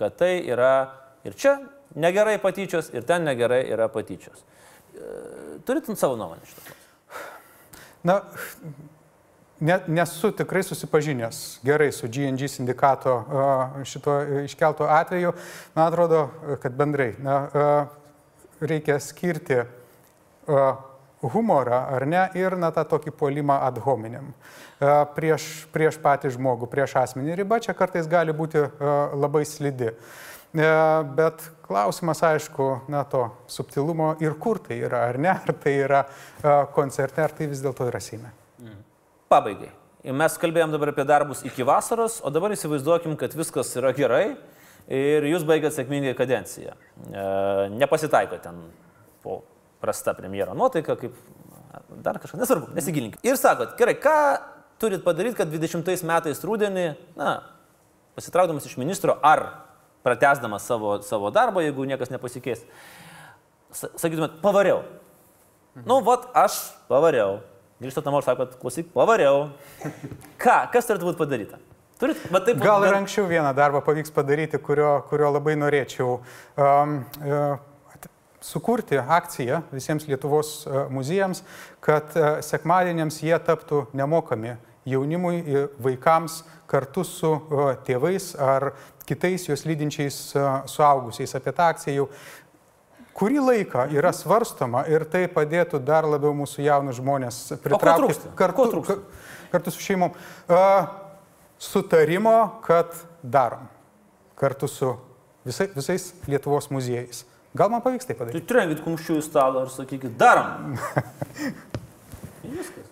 Kad 0.00 0.16
tai 0.18 0.32
yra 0.48 0.72
ir 1.26 1.36
čia 1.38 1.58
negerai 1.94 2.38
patyčios, 2.42 2.90
ir 2.94 3.04
ten 3.06 3.26
negerai 3.28 3.62
yra 3.70 3.90
patyčios. 3.92 4.42
E, 4.94 5.60
turit 5.66 5.86
savo 5.98 6.16
nuomonę 6.16 6.48
šitą? 6.48 6.78
Na, 8.08 8.22
ne, 9.60 9.78
nesu 9.86 10.32
tikrai 10.36 10.62
susipažinęs 10.66 11.60
gerai 11.66 11.92
su 11.92 12.08
GNG 12.08 12.48
sindikato 12.48 13.16
šito 13.84 14.20
iškelto 14.44 14.84
atveju. 14.84 15.32
Man 15.74 15.86
atrodo, 15.86 16.28
kad 16.62 16.72
bendrai 16.76 17.14
na, 17.18 17.36
reikia 18.60 18.98
skirti 19.00 19.62
humorą, 21.20 21.84
ar 21.92 22.06
ne, 22.08 22.24
ir 22.34 22.56
na, 22.56 22.72
tą 22.72 22.86
tokį 22.96 23.12
polimą 23.12 23.60
ad 23.66 23.78
hominem 23.84 24.32
prieš, 25.14 25.46
prieš 25.74 26.00
patį 26.00 26.32
žmogų, 26.36 26.68
prieš 26.72 26.96
asmenį. 27.02 27.36
Riba 27.42 27.60
čia 27.60 27.76
kartais 27.76 28.08
gali 28.08 28.32
būti 28.32 28.62
labai 28.80 29.44
slidi. 29.44 29.92
Bet 30.50 31.44
klausimas, 31.68 32.24
aišku, 32.26 32.70
na 32.90 33.04
to 33.04 33.28
subtilumo 33.46 34.14
ir 34.24 34.34
kur 34.40 34.58
tai 34.58 34.80
yra, 34.82 35.04
ar 35.12 35.20
ne, 35.20 35.30
ar 35.36 35.54
tai 35.62 35.76
yra 35.84 36.04
koncerte, 36.74 37.22
ar 37.22 37.36
tai 37.36 37.52
vis 37.52 37.62
dėlto 37.62 37.86
yra 37.92 38.00
Seime. 38.02 38.39
Pabaigai. 39.30 39.68
Mes 40.16 40.34
kalbėjom 40.42 40.72
dabar 40.72 40.90
apie 40.90 41.04
darbus 41.06 41.44
iki 41.46 41.62
vasaros, 41.62 42.16
o 42.26 42.32
dabar 42.34 42.50
įsivaizduokim, 42.50 43.12
kad 43.20 43.34
viskas 43.38 43.68
yra 43.78 43.92
gerai 43.94 44.24
ir 44.90 45.26
jūs 45.28 45.44
baigėt 45.46 45.76
sėkmingai 45.76 46.16
kadenciją. 46.18 46.72
E, 46.74 47.26
nepasitaiko 47.78 48.40
ten 48.42 48.58
po 49.22 49.42
prasta 49.78 50.16
premjero 50.18 50.56
nuotaika, 50.58 50.96
kaip 50.98 51.14
dar 52.02 52.18
kažkas, 52.18 52.40
nesvarbu, 52.40 52.72
nesigilinkit. 52.74 53.22
Ir 53.22 53.38
sakot, 53.38 53.76
gerai, 53.78 53.94
ką 54.02 54.16
turit 54.82 55.04
padaryti, 55.06 55.38
kad 55.38 55.52
20 55.52 56.02
metais 56.10 56.42
rūdienį, 56.50 56.86
na, 57.20 57.36
pasitraukdamas 58.18 58.66
iš 58.66 58.74
ministro 58.80 59.14
ar 59.22 59.44
pratesdamas 60.02 60.66
savo, 60.66 60.96
savo 61.06 61.30
darbą, 61.30 61.62
jeigu 61.62 61.86
niekas 61.86 62.10
nepasikeis, 62.10 62.64
sakytumėt, 63.78 64.40
pavariau. 64.42 64.82
Mhm. 65.76 65.86
Nu, 65.86 66.00
vat, 66.02 66.26
aš 66.34 66.58
pavariau. 66.90 67.38
Grįžtat 67.80 68.04
namo 68.04 68.18
ir 68.20 68.26
sakot, 68.26 68.58
klausyk, 68.60 68.90
pavariau. 68.92 69.46
Ką, 70.42 70.56
kas 70.68 70.84
turėtų 70.84 71.06
būti 71.08 71.16
padaryta? 71.16 71.60
Turit, 71.96 72.18
taip, 72.28 72.58
gal 72.60 72.84
ir 72.84 72.96
anksčiau 72.98 73.24
vieną 73.28 73.54
darbą 73.56 73.80
pavyks 73.84 74.12
padaryti, 74.12 74.60
kurio, 74.60 74.98
kurio 75.08 75.30
labai 75.32 75.54
norėčiau. 75.56 76.18
Um, 76.60 76.98
uh, 77.24 78.10
sukurti 78.44 79.00
akciją 79.00 79.62
visiems 79.72 80.04
Lietuvos 80.10 80.50
uh, 80.66 80.82
muziejams, 80.92 81.40
kad 81.80 82.12
uh, 82.20 82.42
sekmadieniams 82.44 83.22
jie 83.24 83.32
taptų 83.48 83.86
nemokami 83.96 84.58
jaunimui, 84.88 85.40
vaikams 85.80 86.42
kartu 86.68 87.06
su 87.08 87.32
uh, 87.32 87.72
tėvais 87.88 88.34
ar 88.36 88.74
kitais 89.08 89.48
juos 89.48 89.64
lydinčiais 89.64 90.20
suaugusiais. 90.68 91.32
Apie 91.36 91.56
tą 91.56 91.72
akciją 91.72 91.96
jau 91.96 92.10
kurį 93.16 93.42
laiką 93.44 93.88
yra 93.94 94.12
svarstoma 94.16 94.84
ir 94.90 95.04
tai 95.10 95.26
padėtų 95.30 95.82
dar 95.84 96.08
labiau 96.08 96.32
mūsų 96.36 96.64
jaunus 96.64 97.00
žmonės 97.00 97.42
pritraukti 97.64 98.32
kartu, 98.38 99.00
kartu 99.52 99.74
su 99.74 99.84
šeimom. 99.84 100.14
Uh, 100.50 100.88
sutarimo, 101.60 102.60
kad 102.64 102.94
darom 103.22 103.68
kartu 104.40 104.68
su 104.68 104.94
visai, 105.44 105.68
visais 105.74 106.14
Lietuvos 106.26 106.70
muziejais. 106.70 107.26
Gal 107.54 107.68
man 107.68 107.82
pavyks 107.84 108.06
tai 108.08 108.14
padaryti? 108.16 108.40
Tai 108.40 108.48
trenkit 108.54 108.80
kumščių 108.84 109.18
į 109.20 109.24
stalą 109.26 109.66
ir 109.66 109.72
sakykit, 109.74 110.14
darom. 110.16 110.78
Viskas. 112.54 112.86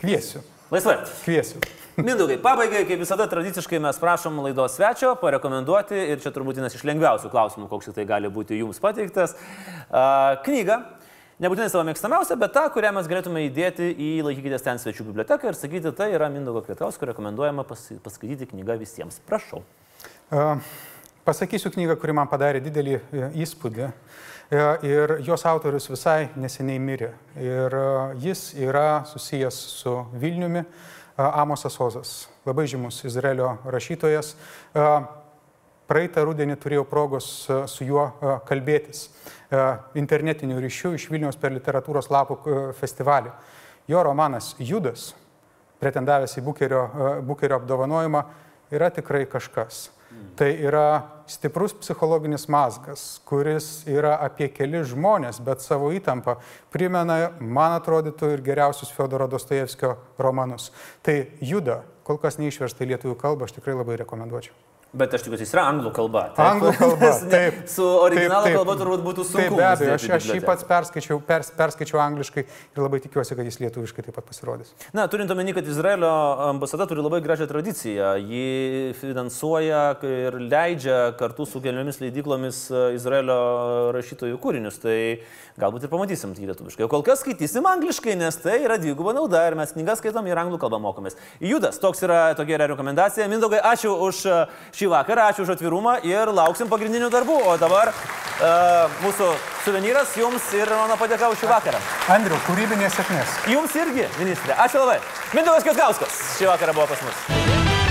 Kviesiu. 0.00 0.40
Laisvai. 0.72 0.96
Kviesiu. 1.24 1.60
Mindaugai, 1.96 2.36
pabaigai, 2.44 2.82
kaip 2.84 3.00
visada 3.00 3.24
tradiciškai 3.30 3.78
mes 3.80 3.96
prašom 4.00 4.42
laidos 4.44 4.74
svečio 4.76 5.14
parekomenduoti 5.20 5.96
ir 6.12 6.20
čia 6.20 6.32
turbūt 6.34 6.58
vienas 6.60 6.76
iš 6.76 6.84
lengviausių 6.84 7.30
klausimų, 7.32 7.70
koks 7.70 7.88
tai 7.96 8.04
gali 8.08 8.28
būti 8.28 8.58
jums 8.58 8.82
pateiktas. 8.82 9.32
Uh, 9.88 10.36
knyga 10.44 10.82
Nebūtinai 11.36 11.68
savo 11.68 11.82
mėgstamiausią, 11.84 12.32
bet 12.40 12.54
tą, 12.54 12.62
kurią 12.72 12.94
mes 12.96 13.08
galėtume 13.12 13.42
įdėti 13.44 13.90
į 13.92 14.06
laikykitės 14.24 14.62
ten 14.64 14.78
svečių 14.80 15.04
biblioteką 15.10 15.50
ir 15.50 15.58
sakyti, 15.58 15.90
tai 15.92 16.06
yra 16.16 16.30
Mindaugo 16.32 16.62
Kvietausko 16.64 17.10
rekomenduojama 17.10 17.60
pas, 17.68 17.82
paskaityti 18.00 18.48
knygą 18.54 18.78
visiems. 18.80 19.18
Prašau. 19.28 19.60
Uh, 20.32 20.64
pasakysiu 21.28 21.74
knygą, 21.74 21.98
kuri 22.00 22.14
man 22.16 22.30
padarė 22.32 22.62
didelį 22.64 22.96
e, 22.96 23.28
įspūdį. 23.44 23.90
Uh, 23.90 24.86
ir 24.88 25.12
jos 25.28 25.44
autorius 25.44 25.90
visai 25.92 26.30
neseniai 26.40 26.80
mirė. 26.80 27.12
Ir 27.36 27.76
uh, 27.82 28.16
jis 28.24 28.48
yra 28.56 29.04
susijęs 29.12 29.60
su 29.76 29.92
Vilniumi, 30.16 30.64
Amosas 31.16 31.80
Ozas, 31.80 32.28
labai 32.44 32.66
žymus 32.68 32.98
Izraelio 33.08 33.56
rašytojas. 33.64 34.34
Praeitą 35.86 36.24
rudenį 36.26 36.56
turėjau 36.60 36.84
progos 36.90 37.28
su 37.70 37.86
juo 37.86 38.08
kalbėtis. 38.48 39.06
Internetinių 39.96 40.58
ryšių 40.60 40.92
iš 40.98 41.06
Vilniaus 41.12 41.38
per 41.40 41.54
literatūros 41.54 42.10
lapų 42.12 42.38
festivalį. 42.76 43.32
Jo 43.88 44.02
romanas 44.02 44.52
Judas, 44.58 45.14
pretendavęs 45.80 46.36
į 46.36 46.44
Bukerio, 46.44 46.82
Bukerio 47.24 47.60
apdovanojimą, 47.60 48.24
yra 48.74 48.90
tikrai 48.90 49.24
kažkas. 49.30 49.86
Tai 50.36 50.50
yra 50.52 50.88
stiprus 51.30 51.74
psichologinis 51.80 52.46
mazgas, 52.52 53.06
kuris 53.28 53.86
yra 53.90 54.16
apie 54.26 54.48
keli 54.54 54.82
žmonės, 54.86 55.40
bet 55.44 55.64
savo 55.64 55.92
įtampą 55.94 56.38
primena, 56.74 57.32
man 57.40 57.76
atrodytų, 57.78 58.32
ir 58.34 58.44
geriausius 58.46 58.92
Fiodoro 58.94 59.28
Dostojevskio 59.30 59.96
romanus. 60.18 60.72
Tai 61.06 61.18
juda, 61.40 61.82
kol 62.06 62.20
kas 62.22 62.40
neišversta 62.42 62.86
į 62.86 62.94
lietuvių 62.94 63.18
kalbą, 63.20 63.48
aš 63.48 63.58
tikrai 63.58 63.76
labai 63.78 64.00
rekomenduočiau. 64.02 64.65
Bet 64.94 65.12
aš 65.12 65.24
tikiuosi, 65.26 65.42
jis 65.42 65.52
yra 65.52 65.64
anglų 65.68 65.90
kalba. 65.92 66.22
Taip? 66.36 66.46
Anglų 66.46 66.70
kalba. 66.78 67.08
taip. 67.28 67.56
Su 67.68 67.84
originalo 67.84 68.52
kalba 68.54 68.76
turbūt 68.78 69.02
būtų 69.04 69.24
sunku. 69.26 69.42
Taip, 69.42 69.56
be 69.58 69.64
abejo, 69.66 69.96
aš, 69.98 70.04
aš 70.16 70.28
jį 70.30 70.42
pats 70.46 70.66
perskaičiau, 70.68 71.18
pers, 71.26 71.50
perskaičiau 71.58 72.00
angliškai 72.04 72.44
ir 72.46 72.80
labai 72.80 73.00
tikiuosi, 73.04 73.34
kad 73.36 73.48
jis 73.48 73.58
lietuviškai 73.64 74.06
taip 74.06 74.16
pat 74.16 74.28
pasirodys. 74.30 74.70
Na, 74.96 75.08
turint 75.12 75.32
omeny, 75.34 75.52
kad 75.56 75.66
Izraelio 75.68 76.10
ambasada 76.46 76.86
turi 76.88 77.04
labai 77.04 77.20
gražią 77.24 77.48
tradiciją. 77.50 78.12
Ji 78.30 78.94
finansuoja 79.00 79.82
ir 80.06 80.38
leidžia 80.46 81.00
kartu 81.18 81.48
su 81.50 81.60
keliomis 81.64 82.00
leidyklomis 82.00 82.62
e, 82.70 82.86
Izraelio 82.96 83.40
rašytojų 83.96 84.38
kūrinius. 84.40 84.80
Tai 84.80 84.96
galbūt 85.60 85.84
ir 85.84 85.92
pamatysim 85.92 86.32
tai 86.36 86.48
lietuviškai. 86.48 86.86
O 86.86 86.90
kol 86.92 87.04
kas 87.04 87.20
skaitysim 87.24 87.66
angliškai, 87.68 88.16
nes 88.22 88.40
tai 88.40 88.62
yra 88.64 88.78
dviguba 88.80 89.12
nauda 89.16 89.44
ir 89.48 89.58
mes 89.58 89.76
knygas 89.76 90.00
skaitom 90.00 90.30
ir 90.30 90.40
anglų 90.40 90.62
kalbą 90.62 90.80
mokomės. 90.84 91.16
Judas, 91.42 91.80
toks 91.82 92.04
yra 92.06 92.30
tokia 92.38 92.58
yra 92.58 92.70
rekomendacija. 92.72 93.28
Mindaugai, 93.32 93.60
ačiū 93.74 93.92
už 94.08 94.24
e, 94.30 94.40
šį 94.76 94.90
vakarą. 94.92 95.30
Ačiū 95.32 95.46
už 95.46 95.54
atvirumą 95.56 95.98
ir 96.06 96.32
lauksim 96.34 96.70
pagrindinių 96.72 97.10
darbų. 97.12 97.38
O 97.48 97.56
dabar 97.60 97.92
uh, 97.92 99.00
mūsų 99.04 99.30
suvenyras 99.64 100.14
jums 100.20 100.52
ir 100.56 100.70
mano 100.74 100.98
padėka 101.00 101.32
už 101.32 101.42
šį 101.44 101.50
vakarą. 101.54 101.82
Andriu, 102.12 102.38
kūrybinės 102.48 103.00
sėkmės. 103.00 103.40
Jums 103.56 103.80
irgi, 103.80 104.06
ministrė. 104.20 104.58
Ačiū 104.66 104.84
labai. 104.84 105.00
Mindaugas 105.32 105.66
Kietkauskas 105.66 106.22
šį 106.36 106.52
vakarą 106.52 106.76
buvo 106.76 106.90
pas 106.92 107.04
mus. 107.08 107.85